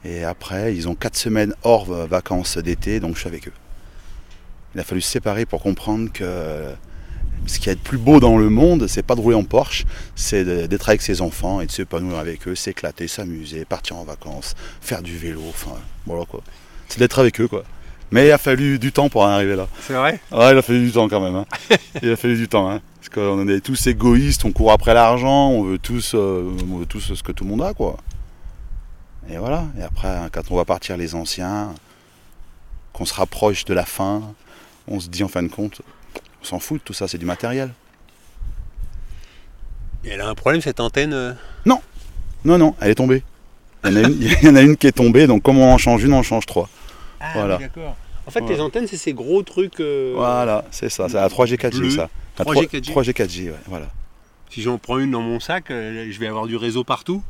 Et 0.04 0.24
après, 0.24 0.74
ils 0.74 0.88
ont 0.88 0.94
quatre 0.94 1.16
semaines 1.16 1.54
hors 1.62 1.90
euh, 1.92 2.06
vacances 2.06 2.56
d'été, 2.58 3.00
donc 3.00 3.14
je 3.14 3.20
suis 3.20 3.28
avec 3.28 3.48
eux. 3.48 3.52
Il 4.74 4.80
a 4.80 4.84
fallu 4.84 5.00
se 5.00 5.10
séparer 5.10 5.44
pour 5.46 5.60
comprendre 5.62 6.10
que 6.12 6.72
ce 7.46 7.58
qui 7.58 7.68
est 7.70 7.74
le 7.74 7.78
plus 7.80 7.98
beau 7.98 8.20
dans 8.20 8.36
le 8.38 8.48
monde, 8.50 8.86
c'est 8.86 9.02
pas 9.02 9.14
de 9.14 9.20
rouler 9.20 9.36
en 9.36 9.44
Porsche, 9.44 9.84
c'est 10.14 10.44
de- 10.44 10.66
d'être 10.66 10.88
avec 10.88 11.02
ses 11.02 11.20
enfants 11.20 11.60
et 11.60 11.66
de 11.66 11.70
s'épanouir 11.72 12.18
avec 12.18 12.46
eux, 12.46 12.54
s'éclater, 12.54 13.08
s'amuser, 13.08 13.64
partir 13.64 13.96
en 13.96 14.04
vacances, 14.04 14.54
faire 14.80 15.02
du 15.02 15.16
vélo, 15.16 15.42
enfin, 15.48 15.76
voilà 16.06 16.24
quoi. 16.26 16.42
C'est 16.88 16.98
d'être 16.98 17.18
avec 17.18 17.40
eux 17.40 17.48
quoi. 17.48 17.64
Mais 18.10 18.26
il 18.28 18.32
a 18.32 18.38
fallu 18.38 18.78
du 18.78 18.90
temps 18.92 19.08
pour 19.10 19.22
en 19.22 19.26
arriver 19.26 19.54
là. 19.54 19.68
C'est 19.80 19.92
vrai? 19.92 20.18
Ouais, 20.32 20.52
il 20.52 20.58
a 20.58 20.62
fallu 20.62 20.80
du 20.86 20.92
temps 20.92 21.08
quand 21.08 21.20
même. 21.20 21.36
hein. 21.36 21.44
il 22.02 22.10
a 22.10 22.16
fallu 22.16 22.36
du 22.36 22.48
temps. 22.48 22.70
Hein. 22.70 22.80
Parce 22.96 23.10
qu'on 23.10 23.46
est 23.48 23.60
tous 23.60 23.86
égoïstes, 23.86 24.44
on 24.44 24.52
court 24.52 24.72
après 24.72 24.94
l'argent, 24.94 25.50
on 25.50 25.62
veut 25.64 25.78
tous, 25.78 26.12
euh, 26.14 26.50
on 26.72 26.78
veut 26.78 26.86
tous 26.86 27.14
ce 27.14 27.22
que 27.22 27.32
tout 27.32 27.44
le 27.44 27.50
monde 27.50 27.62
a, 27.62 27.74
quoi. 27.74 27.96
Et 29.30 29.36
voilà. 29.36 29.64
Et 29.78 29.82
après, 29.82 30.08
hein, 30.08 30.28
quand 30.32 30.50
on 30.50 30.56
va 30.56 30.64
partir 30.64 30.96
les 30.96 31.14
anciens, 31.14 31.74
qu'on 32.94 33.04
se 33.04 33.14
rapproche 33.14 33.64
de 33.66 33.74
la 33.74 33.84
fin, 33.84 34.22
on 34.86 35.00
se 35.00 35.08
dit 35.08 35.22
en 35.22 35.28
fin 35.28 35.42
de 35.42 35.48
compte, 35.48 35.82
on 36.40 36.44
s'en 36.44 36.58
fout 36.58 36.80
de 36.80 36.84
tout 36.84 36.94
ça, 36.94 37.08
c'est 37.08 37.18
du 37.18 37.26
matériel. 37.26 37.72
Et 40.04 40.10
elle 40.10 40.20
a 40.22 40.28
un 40.28 40.34
problème 40.34 40.62
cette 40.62 40.80
antenne 40.80 41.12
euh? 41.12 41.32
Non, 42.44 42.56
non, 42.56 42.74
elle 42.80 42.90
est 42.90 42.94
tombée. 42.94 43.22
Il 43.84 43.90
y, 43.90 43.92
en 43.92 43.96
a 43.96 44.08
une, 44.08 44.16
il 44.22 44.42
y 44.44 44.48
en 44.48 44.56
a 44.56 44.62
une 44.62 44.76
qui 44.76 44.86
est 44.86 44.92
tombée, 44.92 45.26
donc 45.26 45.42
comme 45.42 45.58
on 45.58 45.72
en 45.72 45.78
change 45.78 46.02
une, 46.04 46.12
on 46.12 46.18
en 46.18 46.22
change 46.22 46.46
trois. 46.46 46.68
Ah, 47.20 47.30
Voilà. 47.34 47.56
oui, 47.56 47.62
d'accord. 47.64 47.96
En 48.26 48.30
fait, 48.30 48.40
Voilà. 48.40 48.54
les 48.56 48.60
antennes, 48.60 48.86
c'est 48.86 48.96
ces 48.98 49.12
gros 49.14 49.42
trucs. 49.42 49.80
euh, 49.80 50.12
Voilà, 50.14 50.64
c'est 50.70 50.88
ça, 50.90 51.08
c'est 51.08 51.14
la 51.16 51.28
3G 51.28 51.56
4G 51.56 51.78
Bleu. 51.78 51.90
ça. 51.90 52.08
La 52.38 52.44
3G 52.44 52.66
4G. 52.68 52.92
3G 52.92 53.12
4G, 53.12 53.50
ouais, 53.50 53.56
voilà. 53.66 53.86
Si 54.50 54.62
j'en 54.62 54.78
prends 54.78 54.98
une 54.98 55.10
dans 55.12 55.20
mon 55.22 55.40
sac, 55.40 55.70
euh, 55.70 56.08
je 56.10 56.18
vais 56.18 56.26
avoir 56.26 56.46
du 56.46 56.56
réseau 56.56 56.84
partout. 56.84 57.22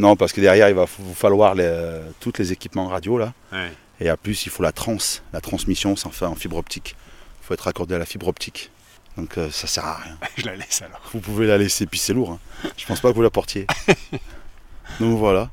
Non, 0.00 0.14
parce 0.14 0.32
que 0.32 0.40
derrière, 0.40 0.68
il 0.68 0.76
va 0.76 0.84
vous 1.00 1.12
falloir 1.14 1.56
les, 1.56 2.00
tous 2.20 2.32
les 2.38 2.52
équipements 2.52 2.86
radio 2.86 3.18
là. 3.18 3.32
Ouais. 3.52 3.72
Et 4.00 4.08
à 4.08 4.16
plus, 4.16 4.46
il 4.46 4.50
faut 4.50 4.62
la 4.62 4.70
trans. 4.70 4.96
La 5.32 5.40
transmission, 5.40 5.96
fait 5.96 6.24
en 6.24 6.36
fibre 6.36 6.56
optique. 6.56 6.94
Il 7.42 7.46
faut 7.46 7.54
être 7.54 7.66
accordé 7.66 7.96
à 7.96 7.98
la 7.98 8.04
fibre 8.06 8.28
optique. 8.28 8.70
Donc 9.16 9.36
euh, 9.38 9.50
ça 9.50 9.66
sert 9.66 9.84
à 9.84 9.96
rien. 9.96 10.16
je 10.36 10.46
la 10.46 10.54
laisse 10.54 10.82
alors. 10.82 11.00
Vous 11.12 11.18
pouvez 11.18 11.48
la 11.48 11.58
laisser, 11.58 11.86
puis 11.86 11.98
c'est 11.98 12.12
lourd. 12.12 12.30
hein. 12.30 12.68
Je 12.76 12.86
pense 12.86 13.00
pas 13.00 13.10
que 13.10 13.16
vous 13.16 13.22
la 13.22 13.30
portiez. 13.30 13.66
Donc 15.00 15.18
voilà. 15.18 15.50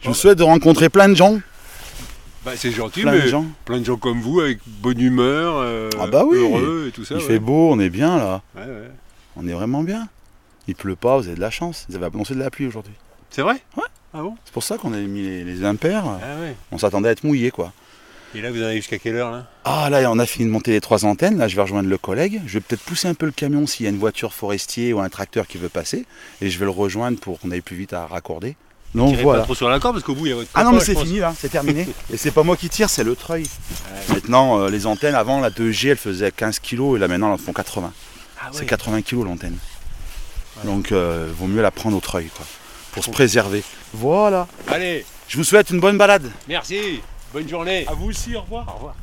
Je 0.00 0.08
vous 0.08 0.14
souhaite 0.14 0.36
de 0.38 0.42
rencontrer 0.44 0.90
plein 0.90 1.08
de 1.08 1.14
gens. 1.14 1.40
Bah, 2.50 2.56
c'est 2.56 2.70
gentil, 2.72 3.02
Plein 3.02 3.12
mais 3.12 3.22
de 3.22 3.26
gens. 3.28 3.44
plein 3.64 3.78
de 3.80 3.84
gens 3.84 3.96
comme 3.96 4.20
vous, 4.20 4.40
avec 4.40 4.58
bonne 4.66 5.00
humeur, 5.00 5.54
euh, 5.58 5.90
Ah 6.00 6.06
bah 6.06 6.24
oui. 6.26 6.38
heureux 6.38 6.86
et 6.88 6.92
tout 6.92 7.04
ça. 7.04 7.14
il 7.16 7.20
ouais. 7.20 7.26
fait 7.26 7.38
beau, 7.38 7.70
on 7.72 7.78
est 7.80 7.90
bien 7.90 8.16
là. 8.16 8.42
Ouais, 8.56 8.62
ouais. 8.62 8.90
On 9.36 9.46
est 9.46 9.52
vraiment 9.52 9.82
bien. 9.82 10.08
Il 10.66 10.74
pleut 10.74 10.96
pas, 10.96 11.16
vous 11.18 11.26
avez 11.26 11.36
de 11.36 11.40
la 11.40 11.50
chance. 11.50 11.86
Vous 11.88 11.96
avez 11.96 12.06
annoncé 12.06 12.34
de 12.34 12.38
la 12.40 12.50
pluie 12.50 12.66
aujourd'hui. 12.66 12.92
C'est 13.30 13.42
vrai? 13.42 13.54
Ouais. 13.76 13.84
Ah 14.14 14.22
bon? 14.22 14.34
C'est 14.44 14.52
pour 14.54 14.62
ça 14.62 14.78
qu'on 14.78 14.92
a 14.92 14.96
mis 14.98 15.22
les, 15.22 15.44
les 15.44 15.64
impairs. 15.64 16.04
Ah 16.06 16.40
ouais. 16.40 16.54
On 16.72 16.78
s'attendait 16.78 17.08
à 17.08 17.12
être 17.12 17.24
mouillé 17.24 17.50
quoi. 17.50 17.72
Et 18.34 18.42
là, 18.42 18.50
vous 18.50 18.60
en 18.62 18.66
avez 18.66 18.76
jusqu'à 18.76 18.98
quelle 18.98 19.16
heure 19.16 19.30
là? 19.30 19.46
Ah 19.64 19.88
là, 19.90 20.10
on 20.10 20.18
a 20.18 20.26
fini 20.26 20.44
de 20.46 20.50
monter 20.50 20.72
les 20.72 20.82
trois 20.82 21.06
antennes. 21.06 21.38
Là, 21.38 21.48
je 21.48 21.56
vais 21.56 21.62
rejoindre 21.62 21.88
le 21.88 21.96
collègue. 21.96 22.42
Je 22.46 22.54
vais 22.54 22.60
peut-être 22.60 22.82
pousser 22.82 23.08
un 23.08 23.14
peu 23.14 23.24
le 23.24 23.32
camion 23.32 23.66
s'il 23.66 23.84
y 23.84 23.86
a 23.86 23.90
une 23.90 23.96
voiture 23.98 24.34
forestier 24.34 24.92
ou 24.92 25.00
un 25.00 25.08
tracteur 25.08 25.46
qui 25.46 25.56
veut 25.56 25.70
passer. 25.70 26.04
Et 26.42 26.50
je 26.50 26.58
vais 26.58 26.66
le 26.66 26.70
rejoindre 26.70 27.18
pour 27.18 27.40
qu'on 27.40 27.50
aille 27.50 27.62
plus 27.62 27.76
vite 27.76 27.94
à 27.94 28.04
raccorder. 28.06 28.56
Donc 28.94 29.10
Tirez 29.10 29.22
voilà. 29.22 29.40
pas 29.40 29.44
trop 29.44 29.54
sur 29.54 29.68
la 29.68 29.78
corde 29.80 29.96
parce 29.96 30.04
qu'au 30.04 30.14
bout, 30.14 30.26
il 30.26 30.30
y 30.30 30.32
a 30.32 30.36
votre 30.36 30.48
Ah 30.54 30.64
non, 30.64 30.72
mais 30.72 30.80
c'est 30.80 30.98
fini 30.98 31.18
là, 31.18 31.34
c'est 31.38 31.50
terminé. 31.50 31.86
Et 32.12 32.16
c'est 32.16 32.30
pas 32.30 32.42
moi 32.42 32.56
qui 32.56 32.68
tire, 32.70 32.88
c'est 32.88 33.04
le 33.04 33.14
treuil. 33.14 33.46
Maintenant, 34.08 34.60
euh, 34.60 34.70
les 34.70 34.86
antennes, 34.86 35.14
avant 35.14 35.40
la 35.40 35.50
2G, 35.50 35.90
elle 35.90 35.96
faisait 35.96 36.30
15 36.32 36.58
kg 36.60 36.96
et 36.96 36.98
là 36.98 37.06
maintenant, 37.08 37.28
elles 37.28 37.34
en 37.34 37.38
font 37.38 37.52
80. 37.52 37.92
Ah 38.40 38.44
ouais. 38.46 38.50
C'est 38.52 38.66
80 38.66 39.02
kg 39.02 39.24
l'antenne. 39.24 39.58
Donc, 40.64 40.90
euh, 40.90 41.30
vaut 41.36 41.46
mieux 41.46 41.62
la 41.62 41.70
prendre 41.70 41.96
au 41.96 42.00
treuil, 42.00 42.26
quoi. 42.34 42.44
Pour 42.92 43.04
se 43.04 43.10
préserver. 43.10 43.62
Voilà. 43.92 44.48
Allez, 44.68 45.04
Je 45.28 45.36
vous 45.36 45.44
souhaite 45.44 45.70
une 45.70 45.78
bonne 45.80 45.98
balade. 45.98 46.30
merci. 46.48 47.00
Bonne 47.32 47.46
journée. 47.48 47.86
À 47.86 47.92
vous 47.92 48.06
aussi, 48.06 48.34
au 48.34 48.40
revoir. 48.40 48.66
Au 48.68 48.72
revoir. 48.72 48.94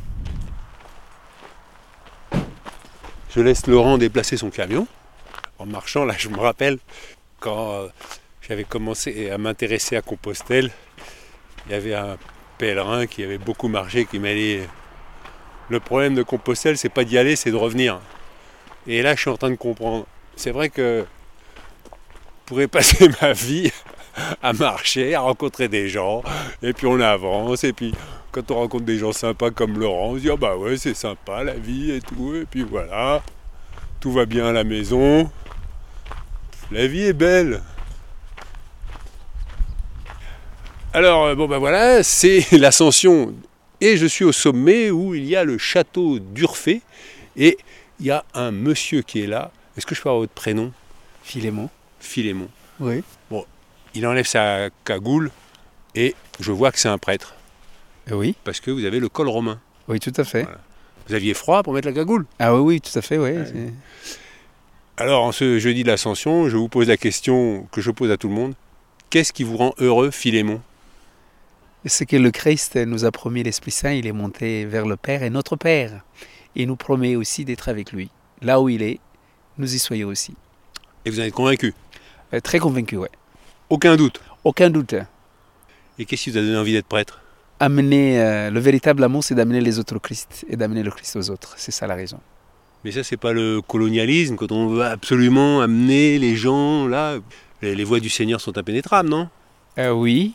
Je 3.36 3.42
laisse 3.42 3.68
Laurent 3.68 3.98
déplacer 3.98 4.38
son 4.38 4.50
camion. 4.50 4.88
En 5.60 5.66
marchant, 5.66 6.06
là, 6.06 6.16
je 6.18 6.30
me 6.30 6.40
rappelle 6.40 6.80
quand 7.40 7.72
euh, 7.74 7.88
j'avais 8.48 8.64
commencé 8.64 9.30
à 9.32 9.38
m'intéresser 9.38 9.96
à 9.96 10.02
Compostelle, 10.02 10.70
il 11.66 11.72
y 11.72 11.76
avait 11.76 11.96
un 11.96 12.18
pèlerin 12.58 13.08
qui 13.08 13.24
avait 13.24 13.40
beaucoup 13.40 13.68
marché 13.68 14.06
qui 14.06 14.20
m'a 14.20 14.34
dit 14.34 14.60
Le 15.70 15.80
problème 15.80 16.14
de 16.14 16.24
Compostelle, 16.24 16.78
c'est 16.78 16.90
pas 16.90 17.04
d'y 17.04 17.18
aller, 17.18 17.36
c'est 17.36 17.52
de 17.52 17.56
revenir. 17.56 18.00
Et 18.88 19.02
là, 19.02 19.16
je 19.16 19.22
suis 19.22 19.30
en 19.32 19.38
train 19.38 19.50
de 19.50 19.56
comprendre. 19.56 20.06
C'est 20.36 20.52
vrai 20.52 20.70
que 20.70 21.06
je 21.86 22.46
pourrais 22.46 22.68
passer 22.70 23.10
ma 23.22 23.34
vie 23.34 23.72
à 24.44 24.54
marcher, 24.54 25.16
à 25.16 25.22
rencontrer 25.22 25.68
des 25.68 25.90
gens, 25.90 26.24
et 26.62 26.72
puis 26.72 26.88
on 26.88 27.00
avance, 27.00 27.64
et 27.64 27.74
puis 27.74 27.94
quand 28.32 28.52
on 28.52 28.56
rencontre 28.56 28.86
des 28.86 28.98
gens 28.98 29.12
sympas 29.12 29.52
comme 29.52 29.78
Laurent, 29.78 30.12
on 30.12 30.16
se 30.16 30.22
dit 30.22 30.30
ah 30.30 30.38
bah 30.38 30.56
ouais 30.56 30.78
c'est 30.78 30.94
sympa 30.94 31.44
la 31.44 31.56
vie 31.56 31.92
et 31.92 32.00
tout, 32.00 32.34
et 32.34 32.46
puis 32.46 32.64
voilà, 32.64 33.22
tout 34.00 34.14
va 34.14 34.26
bien 34.26 34.46
à 34.46 34.52
la 34.54 34.64
maison, 34.64 35.30
la 36.72 36.88
vie 36.88 37.02
est 37.02 37.14
belle. 37.14 37.62
Alors 40.96 41.26
euh, 41.26 41.36
bon 41.36 41.46
bah 41.48 41.58
voilà, 41.58 42.04
c'est 42.04 42.50
l'ascension 42.58 43.34
et 43.82 43.98
je 43.98 44.06
suis 44.06 44.24
au 44.24 44.32
sommet 44.32 44.92
où 44.92 45.14
il 45.14 45.26
y 45.26 45.36
a 45.36 45.44
le 45.44 45.58
château 45.58 46.20
d'Urfé 46.20 46.82
et 47.36 47.58
il 48.00 48.06
y 48.06 48.12
a 48.12 48.24
un 48.34 48.52
monsieur 48.52 49.02
qui 49.02 49.22
est 49.22 49.28
là. 49.28 49.52
Est-ce 49.76 49.86
que 49.86 49.94
je 49.94 50.02
peux 50.02 50.08
avoir 50.08 50.22
votre 50.22 50.32
prénom? 50.34 50.72
Philémon. 51.22 51.70
Philémon. 52.00 52.48
Oui. 52.80 53.04
Il 53.94 54.08
enlève 54.08 54.26
sa 54.26 54.70
cagoule 54.86 55.32
et 55.96 56.16
je 56.40 56.52
vois 56.54 56.72
que 56.72 56.80
c'est 56.80 56.88
un 56.88 56.98
prêtre 56.98 57.36
Oui, 58.12 58.36
parce 58.46 58.62
que 58.62 58.72
vous 58.72 58.86
avez 58.86 59.00
le 59.02 59.10
col 59.10 59.28
romain. 59.28 59.60
oui, 59.90 60.00
tout 60.00 60.14
à 60.16 60.24
fait. 60.24 60.44
Voilà. 60.44 60.60
Vous 61.10 61.14
aviez 61.14 61.34
froid 61.34 61.62
pour 61.62 61.74
mettre 61.74 61.88
la 61.88 61.94
cagoule? 61.94 62.26
Ah 62.40 62.56
oui, 62.56 62.62
oui, 62.62 62.82
tout 62.82 62.98
à 62.98 63.02
fait, 63.02 63.18
oui. 63.18 63.32
Ouais. 63.32 63.46
c'est- 63.46 63.74
Alors, 64.98 65.24
en 65.24 65.32
ce 65.34 65.60
jeudi 65.60 65.84
de 65.84 65.88
l'Ascension, 65.90 66.50
je 66.50 66.58
vous 66.58 66.68
pose 66.70 66.88
la 66.88 66.98
question 66.98 67.68
que 67.72 67.80
je 67.82 67.92
pose 67.92 68.10
à 68.12 68.18
tout 68.18 68.28
le 68.28 68.34
monde. 68.34 68.54
Qu'est-ce 69.10 69.32
qui 69.34 69.44
vous 69.44 69.56
rend 69.58 69.74
heureux, 69.78 70.10
Philémon? 70.12 70.62
C'est 71.88 72.06
que 72.06 72.16
le 72.16 72.32
Christ 72.32 72.78
nous 72.78 73.06
a 73.06 73.12
promis 73.12 73.44
l'Esprit 73.44 73.72
Saint, 73.72 73.92
il 73.92 74.08
est 74.08 74.12
monté 74.12 74.66
vers 74.66 74.86
le 74.88 74.96
Père 74.96 75.22
et 75.22 75.30
notre 75.30 75.56
Père. 75.56 76.02
Il 76.56 76.68
nous 76.68 76.76
promet 76.76 77.16
aussi 77.16 77.46
d'être 77.46 77.70
avec 77.70 77.92
lui. 77.92 78.10
Là 78.42 78.60
où 78.60 78.70
il 78.70 78.82
est, 78.82 79.00
nous 79.58 79.74
y 79.74 79.78
soyons 79.78 80.08
aussi. 80.08 80.34
Et 81.06 81.10
vous 81.12 81.20
en 81.20 81.24
êtes 81.24 81.34
convaincu 81.34 81.74
Euh, 82.34 82.40
Très 82.40 82.58
convaincu, 82.60 82.98
oui. 82.98 83.08
Aucun 83.70 83.96
doute? 83.96 84.20
Aucun 84.44 84.70
doute. 84.70 84.96
Et 86.00 86.06
qu'est-ce 86.06 86.24
qui 86.24 86.32
vous 86.32 86.38
a 86.38 86.42
donné 86.42 86.58
envie 86.58 86.74
d'être 86.74 86.88
prêtre? 86.88 87.22
Amener, 87.60 88.20
euh, 88.20 88.50
le 88.50 88.60
véritable 88.60 89.04
amour, 89.04 89.24
c'est 89.24 89.36
d'amener 89.36 89.62
les 89.62 89.78
autres 89.80 89.96
au 89.96 90.00
Christ 90.00 90.46
et 90.50 90.56
d'amener 90.56 90.82
le 90.84 90.92
Christ 90.92 91.16
aux 91.16 91.30
autres. 91.30 91.54
C'est 91.58 91.72
ça 91.72 91.86
la 91.88 91.96
raison. 91.96 92.20
Mais 92.84 92.92
ça, 92.92 93.04
c'est 93.04 93.18
pas 93.18 93.32
le 93.32 93.62
colonialisme, 93.62 94.36
quand 94.36 94.52
on 94.52 94.68
veut 94.68 94.84
absolument 94.84 95.62
amener 95.62 96.18
les 96.20 96.36
gens 96.36 96.88
là. 96.88 97.18
Les, 97.62 97.76
les 97.76 97.84
voies 97.84 98.00
du 98.00 98.10
Seigneur 98.10 98.42
sont 98.42 98.58
impénétrables, 98.58 99.08
non? 99.10 99.30
Euh, 99.78 99.92
oui, 99.92 100.34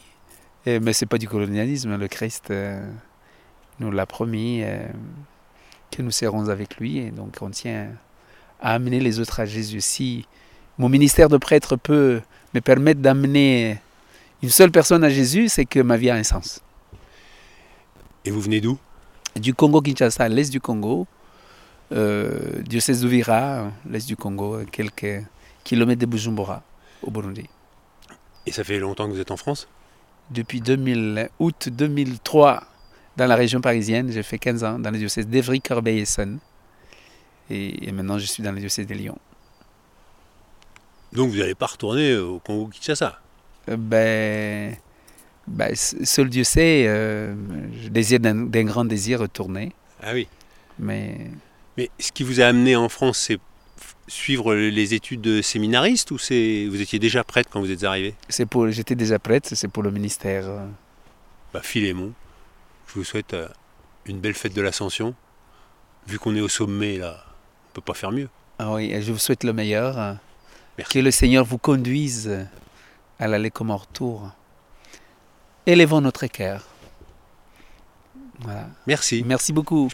euh, 0.67 0.79
mais 0.83 0.93
c'est 0.93 1.07
pas 1.07 1.19
du 1.19 1.29
colonialisme. 1.29 1.97
Le 1.97 2.09
Christ 2.09 2.51
euh, 2.51 2.85
nous 3.79 3.91
l'a 3.91 4.07
promis 4.07 4.63
euh, 4.63 4.87
que 5.91 6.03
nous 6.03 6.11
serons 6.11 6.49
avec 6.49 6.77
lui. 6.77 6.99
Et 6.99 7.11
donc 7.11 7.37
on 7.41 7.51
tient 7.51 7.89
à 8.61 8.75
amener 8.75 9.01
les 9.01 9.21
autres 9.21 9.41
à 9.41 9.47
Jésus. 9.47 9.81
Si 9.81 10.27
mon 10.79 10.89
ministère 10.89 11.29
de 11.29 11.37
prêtre 11.37 11.77
peut 11.77 12.21
me 12.55 12.61
permettre 12.61 13.01
d'amener 13.01 13.79
une 14.43 14.51
seule 14.51 14.71
personne 14.71 15.05
à 15.05 15.11
Jésus, 15.11 15.49
c'est 15.49 15.65
que 15.65 15.81
ma 15.81 15.97
vie 15.97 16.11
a 16.11 16.15
un 16.15 16.23
sens. 16.23 16.63
Et 18.25 18.31
vous 18.31 18.41
venez 18.41 18.61
d'où? 18.61 18.79
Du 19.37 19.55
Congo-Kinshasa, 19.55 20.29
l'est 20.29 20.51
du 20.51 20.61
Congo, 20.61 21.07
euh, 21.93 22.63
diocèse 22.63 23.01
d'Ouvira, 23.01 23.71
l'est 23.89 24.07
du 24.07 24.17
Congo, 24.17 24.61
quelques 24.71 25.25
kilomètres 25.65 26.01
de 26.01 26.07
Bujumbura, 26.07 26.63
au 27.03 27.11
Burundi. 27.11 27.49
Et 28.47 28.53
ça 28.53 28.65
fait 28.65 28.79
longtemps 28.79 29.07
que 29.07 29.13
vous 29.13 29.21
êtes 29.21 29.31
en 29.31 29.37
France? 29.37 29.69
Depuis 30.31 30.61
2000, 30.61 31.29
août 31.39 31.69
2003, 31.71 32.63
dans 33.17 33.27
la 33.27 33.35
région 33.35 33.61
parisienne, 33.61 34.11
j'ai 34.13 34.23
fait 34.23 34.39
15 34.39 34.65
ans 34.65 34.79
dans 34.79 34.91
le 34.91 34.99
diocèse 34.99 35.27
d'Evry, 35.27 35.61
Corbeil 35.61 36.01
Essonne. 36.01 36.39
Et, 37.51 37.89
et 37.89 37.93
maintenant, 37.93 38.19
je 38.19 38.27
suis 38.27 38.43
dans 38.43 38.53
le 38.53 38.61
diocèse 38.61 38.87
de 38.87 38.95
Lyon. 38.95 39.19
Donc 41.13 41.31
vous 41.31 41.39
n'allez 41.39 41.57
pas 41.57 41.67
retourner 41.67 42.17
au 42.17 42.39
Congo-Kinshasa 42.39 43.21
Euh, 43.69 43.77
Ben, 43.77 44.77
ben, 45.49 45.75
seul 45.75 46.29
Dieu 46.29 46.45
sait, 46.45 46.85
euh, 46.87 47.35
je 47.83 47.89
désire 47.89 48.21
d'un 48.21 48.65
grand 48.65 48.85
désir 48.85 49.19
retourner. 49.21 49.73
Ah 50.03 50.13
oui. 50.15 50.29
Mais 50.79 51.17
Mais 51.77 51.91
ce 51.99 52.13
qui 52.13 52.23
vous 52.23 52.41
a 52.41 52.45
amené 52.45 52.77
en 52.77 52.89
France, 52.89 53.19
c'est 53.19 53.41
suivre 54.11 54.55
les 54.55 54.95
études 54.95 55.21
de 55.21 55.41
séminariste 55.41 56.11
ou 56.11 56.19
c'est 56.19 56.67
vous 56.67 56.81
étiez 56.81 56.99
déjà 56.99 57.23
prêtre 57.23 57.49
quand 57.51 57.61
vous 57.61 57.71
êtes 57.71 57.85
arrivé 57.85 58.15
c'est 58.29 58.45
pour, 58.45 58.69
j'étais 58.71 58.97
déjà 58.97 59.19
prête, 59.19 59.55
c'est 59.55 59.69
pour 59.69 59.83
le 59.83 59.91
ministère. 59.91 60.47
Bah 61.55 61.61
Philémon, 61.63 62.13
je 62.89 62.95
vous 62.95 63.05
souhaite 63.05 63.35
euh, 63.35 63.49
une 64.07 64.19
belle 64.19 64.35
fête 64.35 64.55
de 64.55 64.63
l'Ascension. 64.63 65.15
Vu 66.07 66.19
qu'on 66.19 66.35
est 66.35 66.41
au 66.41 66.49
sommet 66.49 66.99
là, 66.99 67.25
on 67.69 67.75
peut 67.75 67.81
pas 67.81 67.95
faire 67.95 68.11
mieux. 68.11 68.29
Ah 68.59 68.73
oui, 68.73 68.93
je 69.01 69.13
vous 69.13 69.19
souhaite 69.19 69.45
le 69.45 69.53
meilleur. 69.53 70.17
Merci. 70.77 70.95
Que 70.95 70.99
le 70.99 71.11
Seigneur 71.11 71.45
vous 71.45 71.59
conduise 71.59 72.47
à 73.19 73.29
l'aller 73.29 73.51
comme 73.51 73.71
en 73.71 73.77
retour. 73.77 74.31
Élevons 75.67 76.01
notre 76.01 76.27
cœur. 76.27 76.67
Voilà. 78.41 78.67
Merci. 78.87 79.23
Merci 79.27 79.53
beaucoup. 79.53 79.89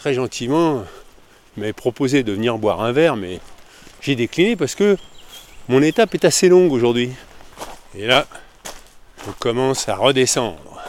Très 0.00 0.14
gentiment, 0.14 0.82
m'avait 1.58 1.74
proposé 1.74 2.22
de 2.22 2.32
venir 2.32 2.56
boire 2.56 2.80
un 2.80 2.90
verre, 2.90 3.16
mais 3.16 3.38
j'ai 4.00 4.14
décliné 4.16 4.56
parce 4.56 4.74
que 4.74 4.96
mon 5.68 5.82
étape 5.82 6.14
est 6.14 6.24
assez 6.24 6.48
longue 6.48 6.72
aujourd'hui. 6.72 7.10
Et 7.94 8.06
là, 8.06 8.26
je 9.26 9.30
commence 9.32 9.90
à 9.90 9.96
redescendre. 9.96 10.80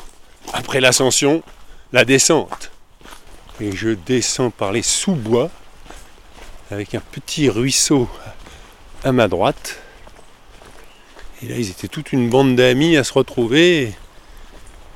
Après 0.53 0.79
l'ascension, 0.79 1.43
la 1.91 2.05
descente. 2.05 2.71
Et 3.59 3.75
je 3.75 3.89
descends 3.89 4.49
par 4.49 4.71
les 4.71 4.81
sous-bois 4.81 5.51
avec 6.71 6.95
un 6.95 7.01
petit 7.01 7.49
ruisseau 7.49 8.07
à 9.03 9.11
ma 9.11 9.27
droite. 9.27 9.81
Et 11.43 11.49
là, 11.49 11.57
ils 11.57 11.69
étaient 11.69 11.89
toute 11.89 12.13
une 12.13 12.29
bande 12.29 12.55
d'amis 12.55 12.95
à 12.95 13.03
se 13.03 13.11
retrouver. 13.11 13.93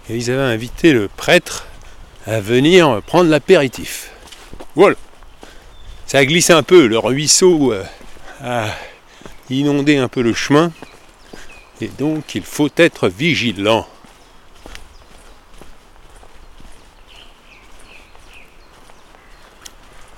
Et 0.09 0.15
ils 0.15 0.31
avaient 0.31 0.53
invité 0.53 0.93
le 0.93 1.09
prêtre 1.09 1.67
à 2.25 2.39
venir 2.39 3.01
prendre 3.03 3.29
l'apéritif. 3.29 4.11
Voilà. 4.75 4.95
Ça 6.05 6.19
a 6.19 6.25
glissé 6.25 6.53
un 6.53 6.63
peu, 6.63 6.87
le 6.87 6.97
ruisseau 6.97 7.73
euh, 7.73 7.83
a 8.43 8.67
inondé 9.49 9.97
un 9.97 10.07
peu 10.07 10.21
le 10.21 10.33
chemin. 10.33 10.71
Et 11.81 11.87
donc 11.87 12.35
il 12.35 12.43
faut 12.43 12.69
être 12.77 13.09
vigilant. 13.09 13.87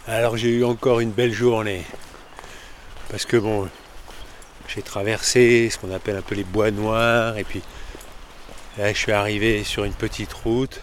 Alors 0.07 0.37
j'ai 0.37 0.49
eu 0.49 0.63
encore 0.63 0.99
une 0.99 1.11
belle 1.11 1.33
journée. 1.33 1.83
Parce 3.09 3.25
que 3.25 3.37
bon, 3.37 3.69
j'ai 4.67 4.81
traversé 4.81 5.69
ce 5.69 5.77
qu'on 5.77 5.93
appelle 5.93 6.17
un 6.17 6.21
peu 6.21 6.35
les 6.35 6.43
bois 6.43 6.71
noirs. 6.71 7.37
Et 7.37 7.43
puis 7.43 7.61
je 8.77 8.93
suis 8.93 9.11
arrivé 9.11 9.63
sur 9.63 9.83
une 9.83 9.93
petite 9.93 10.31
route. 10.33 10.81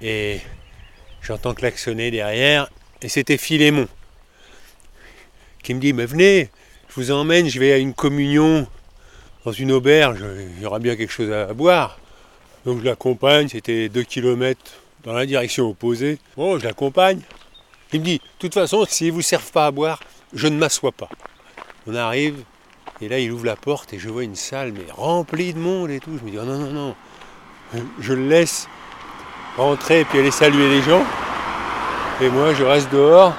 Et 0.00 0.40
j'entends 1.22 1.54
klaxonner 1.54 2.10
derrière. 2.10 2.68
Et 3.02 3.08
c'était 3.08 3.38
Philémon. 3.38 3.88
Qui 5.62 5.74
me 5.74 5.80
dit, 5.80 5.92
mais 5.92 6.06
venez, 6.06 6.50
je 6.88 6.94
vous 6.94 7.10
emmène, 7.10 7.48
je 7.48 7.58
vais 7.60 7.72
à 7.72 7.78
une 7.78 7.94
communion 7.94 8.66
dans 9.44 9.52
une 9.52 9.72
auberge, 9.72 10.22
il 10.56 10.62
y 10.62 10.66
aura 10.66 10.78
bien 10.78 10.94
quelque 10.96 11.12
chose 11.12 11.30
à 11.32 11.54
boire. 11.54 11.98
Donc 12.66 12.80
je 12.80 12.84
l'accompagne, 12.84 13.48
c'était 13.48 13.88
2 13.88 14.02
km 14.02 14.60
dans 15.04 15.14
la 15.14 15.24
direction 15.24 15.70
opposée. 15.70 16.18
Bon, 16.36 16.58
je 16.58 16.64
l'accompagne. 16.64 17.20
Il 17.92 18.00
me 18.00 18.04
dit, 18.04 18.18
de 18.18 18.24
toute 18.38 18.52
façon, 18.52 18.84
s'ils 18.86 19.08
ne 19.08 19.12
vous 19.12 19.22
servent 19.22 19.50
pas 19.50 19.66
à 19.66 19.70
boire, 19.70 20.00
je 20.34 20.48
ne 20.48 20.58
m'assois 20.58 20.92
pas. 20.92 21.08
On 21.86 21.94
arrive, 21.94 22.44
et 23.00 23.08
là 23.08 23.18
il 23.18 23.32
ouvre 23.32 23.46
la 23.46 23.56
porte 23.56 23.94
et 23.94 23.98
je 23.98 24.10
vois 24.10 24.24
une 24.24 24.34
salle 24.34 24.72
mais 24.72 24.84
remplie 24.92 25.54
de 25.54 25.58
monde 25.58 25.90
et 25.90 26.00
tout. 26.00 26.18
Je 26.18 26.24
me 26.24 26.30
dis, 26.30 26.38
oh 26.38 26.44
non, 26.44 26.58
non, 26.58 26.72
non. 26.72 26.94
Je 28.00 28.12
le 28.12 28.28
laisse 28.28 28.68
rentrer 29.58 30.00
et 30.00 30.04
puis 30.04 30.18
aller 30.18 30.30
saluer 30.30 30.68
les 30.68 30.82
gens. 30.82 31.04
Et 32.20 32.28
moi 32.30 32.54
je 32.54 32.64
reste 32.64 32.90
dehors. 32.92 33.34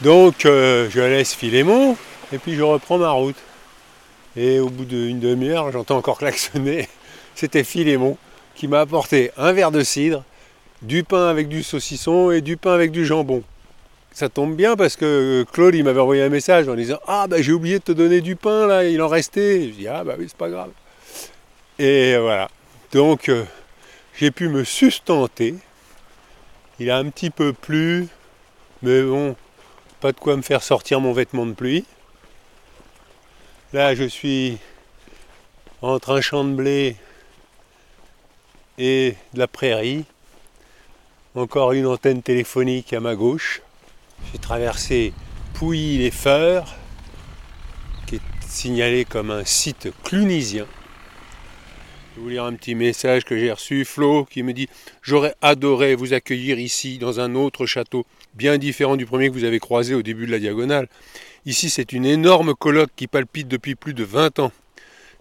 Donc 0.00 0.46
euh, 0.46 0.88
je 0.90 1.00
laisse 1.00 1.34
Philémon 1.34 1.96
et 2.32 2.38
puis 2.38 2.54
je 2.54 2.62
reprends 2.62 2.98
ma 2.98 3.10
route. 3.10 3.36
Et 4.36 4.60
au 4.60 4.68
bout 4.68 4.84
d'une 4.84 5.18
demi-heure, 5.18 5.72
j'entends 5.72 5.96
encore 5.96 6.18
klaxonner. 6.20 6.88
C'était 7.34 7.64
Philémon 7.64 8.16
qui 8.54 8.68
m'a 8.68 8.80
apporté 8.80 9.30
un 9.36 9.52
verre 9.52 9.70
de 9.70 9.82
cidre, 9.82 10.24
du 10.82 11.04
pain 11.04 11.28
avec 11.28 11.48
du 11.48 11.62
saucisson 11.62 12.30
et 12.30 12.40
du 12.40 12.56
pain 12.56 12.72
avec 12.72 12.90
du 12.90 13.04
jambon. 13.04 13.42
Ça 14.12 14.28
tombe 14.28 14.56
bien 14.56 14.74
parce 14.74 14.96
que 14.96 15.44
Claude 15.52 15.74
il 15.74 15.84
m'avait 15.84 16.00
envoyé 16.00 16.22
un 16.22 16.28
message 16.28 16.68
en 16.68 16.74
disant 16.74 16.98
Ah 17.06 17.26
bah 17.28 17.40
j'ai 17.40 17.52
oublié 17.52 17.78
de 17.78 17.84
te 17.84 17.92
donner 17.92 18.20
du 18.20 18.36
pain 18.36 18.66
là, 18.66 18.84
il 18.84 19.00
en 19.02 19.08
restait. 19.08 19.68
Je 19.68 19.74
dis 19.74 19.88
Ah 19.88 20.02
bah 20.04 20.14
oui, 20.18 20.26
c'est 20.28 20.36
pas 20.36 20.48
grave. 20.48 20.70
Et 21.78 22.16
voilà. 22.18 22.48
Donc 22.92 23.28
euh, 23.28 23.44
j'ai 24.18 24.30
pu 24.32 24.48
me 24.48 24.64
sustenter. 24.64 25.54
Il 26.80 26.90
a 26.90 26.98
un 26.98 27.08
petit 27.08 27.30
peu 27.30 27.52
plu, 27.52 28.08
mais 28.82 29.02
bon, 29.02 29.36
pas 30.00 30.12
de 30.12 30.18
quoi 30.18 30.36
me 30.36 30.42
faire 30.42 30.62
sortir 30.62 31.00
mon 31.00 31.12
vêtement 31.12 31.46
de 31.46 31.52
pluie. 31.52 31.84
Là, 33.72 33.94
je 33.94 34.04
suis 34.04 34.58
entre 35.82 36.10
un 36.16 36.20
champ 36.20 36.44
de 36.44 36.52
blé 36.52 36.96
et 38.76 39.14
de 39.34 39.38
la 39.38 39.46
prairie. 39.46 40.04
Encore 41.34 41.72
une 41.72 41.86
antenne 41.86 42.22
téléphonique 42.22 42.92
à 42.92 43.00
ma 43.00 43.14
gauche. 43.14 43.62
J'ai 44.32 44.38
traversé 44.38 45.12
Pouilly-les-Feurs, 45.54 46.74
qui 48.06 48.16
est 48.16 48.20
signalé 48.48 49.04
comme 49.04 49.30
un 49.30 49.44
site 49.44 49.90
clunisien. 50.02 50.66
Je 52.18 52.20
vais 52.20 52.24
vous 52.24 52.30
lire 52.30 52.44
un 52.46 52.54
petit 52.54 52.74
message 52.74 53.24
que 53.24 53.38
j'ai 53.38 53.52
reçu. 53.52 53.84
Flo 53.84 54.24
qui 54.24 54.42
me 54.42 54.52
dit 54.52 54.68
J'aurais 55.02 55.36
adoré 55.40 55.94
vous 55.94 56.14
accueillir 56.14 56.58
ici, 56.58 56.98
dans 56.98 57.20
un 57.20 57.36
autre 57.36 57.64
château, 57.64 58.06
bien 58.34 58.58
différent 58.58 58.96
du 58.96 59.06
premier 59.06 59.28
que 59.28 59.34
vous 59.34 59.44
avez 59.44 59.60
croisé 59.60 59.94
au 59.94 60.02
début 60.02 60.26
de 60.26 60.32
la 60.32 60.40
diagonale. 60.40 60.88
Ici, 61.46 61.70
c'est 61.70 61.92
une 61.92 62.04
énorme 62.04 62.54
colloque 62.56 62.90
qui 62.96 63.06
palpite 63.06 63.46
depuis 63.46 63.76
plus 63.76 63.94
de 63.94 64.02
20 64.02 64.40
ans. 64.40 64.50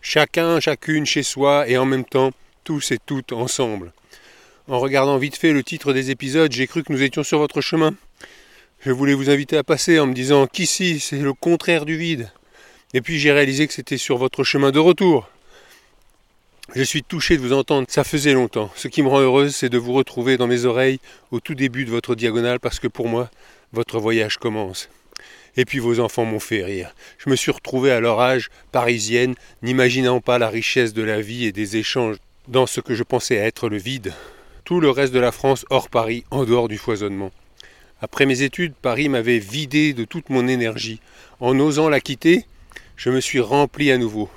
Chacun, 0.01 0.60
chacune 0.60 1.05
chez 1.05 1.21
soi 1.21 1.69
et 1.69 1.77
en 1.77 1.86
même 1.86 2.03
temps, 2.03 2.31
tous 2.63 2.89
et 2.91 2.97
toutes 3.05 3.31
ensemble. 3.31 3.93
En 4.67 4.79
regardant 4.79 5.19
vite 5.19 5.38
fait 5.38 5.53
le 5.53 5.62
titre 5.62 5.93
des 5.93 6.10
épisodes, 6.10 6.51
j'ai 6.51 6.65
cru 6.65 6.83
que 6.83 6.91
nous 6.91 7.03
étions 7.03 7.23
sur 7.23 7.38
votre 7.38 7.62
chemin. 7.62 7.93
Je 8.79 8.89
voulais 8.89 9.13
vous 9.13 9.29
inviter 9.29 9.55
à 9.55 9.63
passer 9.63 9.99
en 9.99 10.07
me 10.07 10.15
disant 10.15 10.47
qu'ici, 10.47 10.99
c'est 10.99 11.19
le 11.19 11.33
contraire 11.33 11.86
du 11.86 11.95
vide. 11.95 12.31
Et 12.95 13.01
puis 13.01 13.19
j'ai 13.19 13.31
réalisé 13.31 13.67
que 13.67 13.73
c'était 13.73 13.99
sur 13.99 14.17
votre 14.17 14.43
chemin 14.43 14.71
de 14.71 14.79
retour. 14.79 15.29
Je 16.75 16.84
suis 16.84 17.01
touché 17.01 17.38
de 17.38 17.41
vous 17.41 17.53
entendre, 17.53 17.88
ça 17.89 18.03
faisait 18.03 18.34
longtemps. 18.34 18.69
Ce 18.75 18.89
qui 18.89 19.01
me 19.01 19.08
rend 19.08 19.21
heureuse, 19.21 19.56
c'est 19.56 19.69
de 19.69 19.77
vous 19.77 19.93
retrouver 19.93 20.36
dans 20.36 20.47
mes 20.47 20.65
oreilles 20.65 20.99
au 21.32 21.39
tout 21.39 21.56
début 21.56 21.86
de 21.86 21.89
votre 21.89 22.13
diagonale 22.13 22.60
parce 22.60 22.80
que 22.80 22.89
pour 22.89 23.08
moi, 23.08 23.32
votre 23.71 23.99
voyage 23.99 24.38
commence. 24.38 24.89
Et 25.56 25.63
puis 25.63 25.80
vos 25.80 26.01
enfants 26.01 26.25
m'ont 26.25 26.41
fait 26.41 26.63
rire. 26.63 26.93
Je 27.19 27.30
me 27.30 27.38
suis 27.38 27.51
retrouvé 27.51 27.91
à 27.91 28.01
leur 28.01 28.19
âge, 28.19 28.49
parisienne, 28.73 29.36
n'imaginant 29.63 30.19
pas 30.19 30.39
la 30.39 30.49
richesse 30.49 30.93
de 30.93 31.03
la 31.03 31.21
vie 31.21 31.45
et 31.45 31.53
des 31.53 31.77
échanges 31.77 32.17
dans 32.49 32.67
ce 32.67 32.82
que 32.82 32.95
je 32.95 33.03
pensais 33.03 33.36
être 33.36 33.69
le 33.69 33.77
vide. 33.77 34.13
Tout 34.65 34.82
le 34.82 34.89
reste 34.89 35.13
de 35.13 35.19
la 35.19 35.32
France 35.32 35.65
hors 35.69 35.89
Paris, 35.89 36.25
en 36.32 36.43
dehors 36.43 36.67
du 36.67 36.77
foisonnement. 36.77 37.32
Après 38.01 38.25
mes 38.25 38.41
études, 38.41 38.73
Paris 38.80 39.08
m'avait 39.08 39.39
vidé 39.39 39.93
de 39.93 40.03
toute 40.03 40.30
mon 40.30 40.47
énergie. 40.49 40.99
En 41.39 41.58
osant 41.60 41.88
la 41.88 42.01
quitter, 42.01 42.45
je 42.97 43.10
me 43.10 43.21
suis 43.21 43.39
rempli 43.39 43.89
à 43.89 43.97
nouveau. 43.97 44.30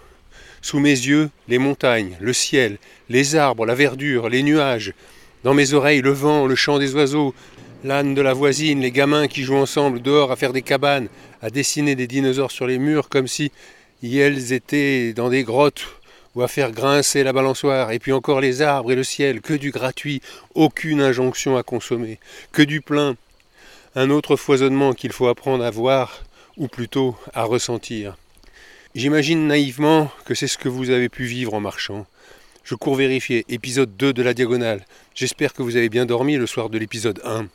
Sous 0.63 0.79
mes 0.79 0.91
yeux, 0.91 1.31
les 1.49 1.59
montagnes, 1.59 2.17
le 2.21 2.33
ciel, 2.33 2.77
les 3.09 3.35
arbres, 3.35 3.65
la 3.65 3.75
verdure, 3.75 4.29
les 4.29 4.43
nuages. 4.43 4.93
Dans 5.43 5.55
mes 5.55 5.73
oreilles, 5.73 6.03
le 6.03 6.13
vent, 6.13 6.47
le 6.47 6.55
chant 6.55 6.79
des 6.79 6.95
oiseaux, 6.95 7.35
l'âne 7.83 8.15
de 8.15 8.21
la 8.21 8.35
voisine, 8.35 8.81
les 8.81 8.91
gamins 8.91 9.27
qui 9.27 9.43
jouent 9.43 9.57
ensemble 9.57 10.03
dehors 10.03 10.31
à 10.31 10.37
faire 10.37 10.53
des 10.53 10.61
cabanes, 10.63 11.09
à 11.41 11.49
dessiner 11.49 11.95
des 11.95 12.07
dinosaures 12.07 12.51
sur 12.51 12.67
les 12.67 12.79
murs 12.79 13.09
comme 13.09 13.27
si 13.27 13.53
elles 14.03 14.53
étaient 14.53 15.15
dans 15.15 15.31
des 15.31 15.45
grottes 15.45 15.87
ou 16.35 16.43
à 16.43 16.49
faire 16.49 16.73
grincer 16.73 17.25
la 17.25 17.33
balançoire, 17.33 17.91
et 17.91 17.99
puis 17.99 18.13
encore 18.13 18.41
les 18.41 18.63
arbres 18.63 18.93
et 18.93 18.97
le 18.97 19.03
ciel, 19.03 19.41
que 19.41 19.55
du 19.55 19.71
gratuit, 19.73 20.21
aucune 20.55 21.01
injonction 21.01 21.57
à 21.57 21.63
consommer, 21.63 22.21
que 22.53 22.63
du 22.63 22.81
plein, 22.81 23.17
un 23.97 24.11
autre 24.11 24.37
foisonnement 24.37 24.93
qu'il 24.93 25.13
faut 25.13 25.27
apprendre 25.27 25.65
à 25.65 25.71
voir, 25.71 26.23
ou 26.57 26.69
plutôt 26.69 27.17
à 27.35 27.45
ressentir. 27.45 28.17
J'imagine 28.97 29.47
naïvement 29.47 30.11
que 30.25 30.35
c'est 30.35 30.49
ce 30.49 30.59
que 30.59 30.69
vous 30.69 30.91
avez 30.91 31.09
pu 31.09 31.25
vivre 31.25 31.55
en 31.55 31.61
marchant. 31.61 32.07
Je 32.65 32.75
cours 32.75 32.97
vérifier, 32.97 33.45
épisode 33.49 33.97
2 33.97 34.13
de 34.13 34.23
la 34.23 34.35
diagonale. 34.35 34.85
J'espère 35.15 35.55
que 35.55 35.63
vous 35.63 35.77
avez 35.77 35.89
bien 35.89 36.07
dormi 36.07 36.37
le 36.37 36.49
soir 36.49 36.71
de 36.71 36.77
l'épisode 36.77 37.21
1. 37.25 37.47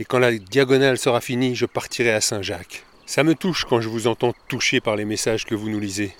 Et 0.00 0.04
quand 0.04 0.18
la 0.18 0.36
diagonale 0.36 0.98
sera 0.98 1.20
finie, 1.20 1.54
je 1.54 1.66
partirai 1.66 2.10
à 2.10 2.20
Saint-Jacques. 2.20 2.82
Ça 3.06 3.22
me 3.22 3.36
touche 3.36 3.64
quand 3.64 3.80
je 3.80 3.88
vous 3.88 4.08
entends 4.08 4.34
toucher 4.48 4.80
par 4.80 4.96
les 4.96 5.04
messages 5.04 5.44
que 5.44 5.54
vous 5.54 5.70
nous 5.70 5.78
lisez. 5.78 6.12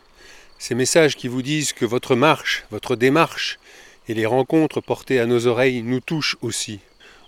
Ces 0.61 0.77
messages 0.77 1.17
qui 1.17 1.27
vous 1.27 1.43
disent 1.43 1.73
que 1.73 1.85
votre 1.85 2.15
marche, 2.15 2.67
votre 2.71 2.95
démarche 2.95 3.59
et 4.07 4.15
les 4.15 4.27
rencontres 4.27 4.81
portées 4.81 5.19
à 5.19 5.27
nos 5.27 5.49
oreilles 5.49 5.83
nous 5.83 5.99
touchent 5.99 6.37
aussi. 6.41 6.79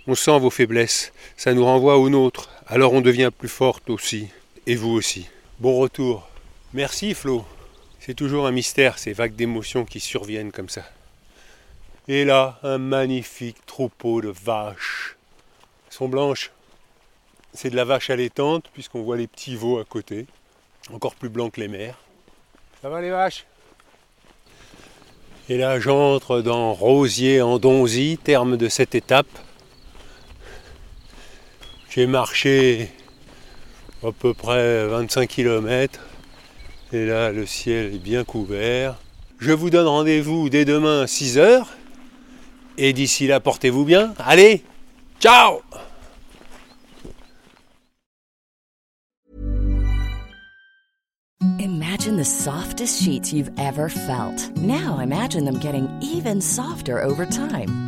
On 0.07 0.15
sent 0.15 0.39
vos 0.39 0.51
faiblesses, 0.51 1.13
ça 1.37 1.53
nous 1.53 1.65
renvoie 1.65 1.99
aux 1.99 2.11
nôtres, 2.11 2.49
alors 2.69 2.93
on 2.93 3.01
devient 3.01 3.33
plus 3.37 3.49
forte 3.49 3.91
aussi. 3.91 4.29
Et 4.69 4.77
vous 4.77 4.91
aussi. 4.91 5.27
Bon 5.59 5.77
retour. 5.77 6.29
Merci 6.79 7.13
Flo. 7.13 7.45
C'est 7.99 8.15
toujours 8.15 8.47
un 8.47 8.53
mystère 8.53 9.01
ces 9.01 9.13
vagues 9.13 9.35
d'émotions 9.35 9.85
qui 9.85 9.99
surviennent 9.99 10.53
comme 10.53 10.69
ça. 10.69 10.85
Et 12.07 12.25
là, 12.25 12.61
un 12.63 12.79
magnifique 12.79 13.67
troupeau 13.67 14.21
de 14.21 14.29
vaches. 14.29 15.17
Elles 15.89 15.93
sont 15.97 16.09
blanches. 16.09 16.53
C'est 17.53 17.71
de 17.71 17.75
la 17.75 17.85
vache 17.85 18.11
allaitante 18.11 18.67
puisqu'on 18.73 19.03
voit 19.03 19.17
les 19.17 19.27
petits 19.27 19.57
veaux 19.57 19.81
à 19.81 19.85
côté, 19.85 20.29
encore 20.93 21.17
plus 21.17 21.29
blancs 21.29 21.53
que 21.55 21.61
les 21.61 21.67
mères. 21.67 21.99
Ça 22.81 22.89
va 22.89 23.01
les 23.01 23.11
vaches? 23.11 23.45
Et 25.49 25.59
là 25.59 25.81
j'entre 25.81 26.43
dans 26.43 26.75
Rosier 26.75 27.43
en 27.43 27.59
Donzy, 27.59 28.21
terme 28.23 28.57
de 28.57 28.69
cette 28.69 28.95
étape. 28.95 29.27
J'ai 31.91 32.07
marché 32.07 32.93
à 34.05 34.13
peu 34.13 34.33
près 34.33 34.87
25 34.87 35.29
km 35.29 35.99
et 36.93 37.07
là, 37.07 37.33
le 37.33 37.47
ciel 37.47 37.95
est 37.95 37.99
bien 37.99 38.25
couvert. 38.25 38.97
Je 39.39 39.53
vous 39.53 39.71
donne 39.71 39.87
rendez-vous 39.87 40.49
dès 40.49 40.65
demain 40.65 41.03
à 41.03 41.05
6h. 41.05 41.65
Et 42.79 42.93
d'ici 42.93 43.27
là, 43.27 43.41
portez-vous 43.41 43.85
bien. 43.85 44.15
Allez, 44.19 44.63
ciao 45.21 45.61
Imagine 51.59 52.17
the 52.17 52.25
softest 52.25 53.03
sheets 53.03 53.33
you've 53.33 53.51
ever 53.59 53.89
felt. 53.89 54.57
Now 54.57 54.99
imagine 55.01 55.45
them 55.45 55.59
getting 55.59 55.89
even 56.01 56.41
softer 56.41 57.03
over 57.03 57.27
time. 57.27 57.88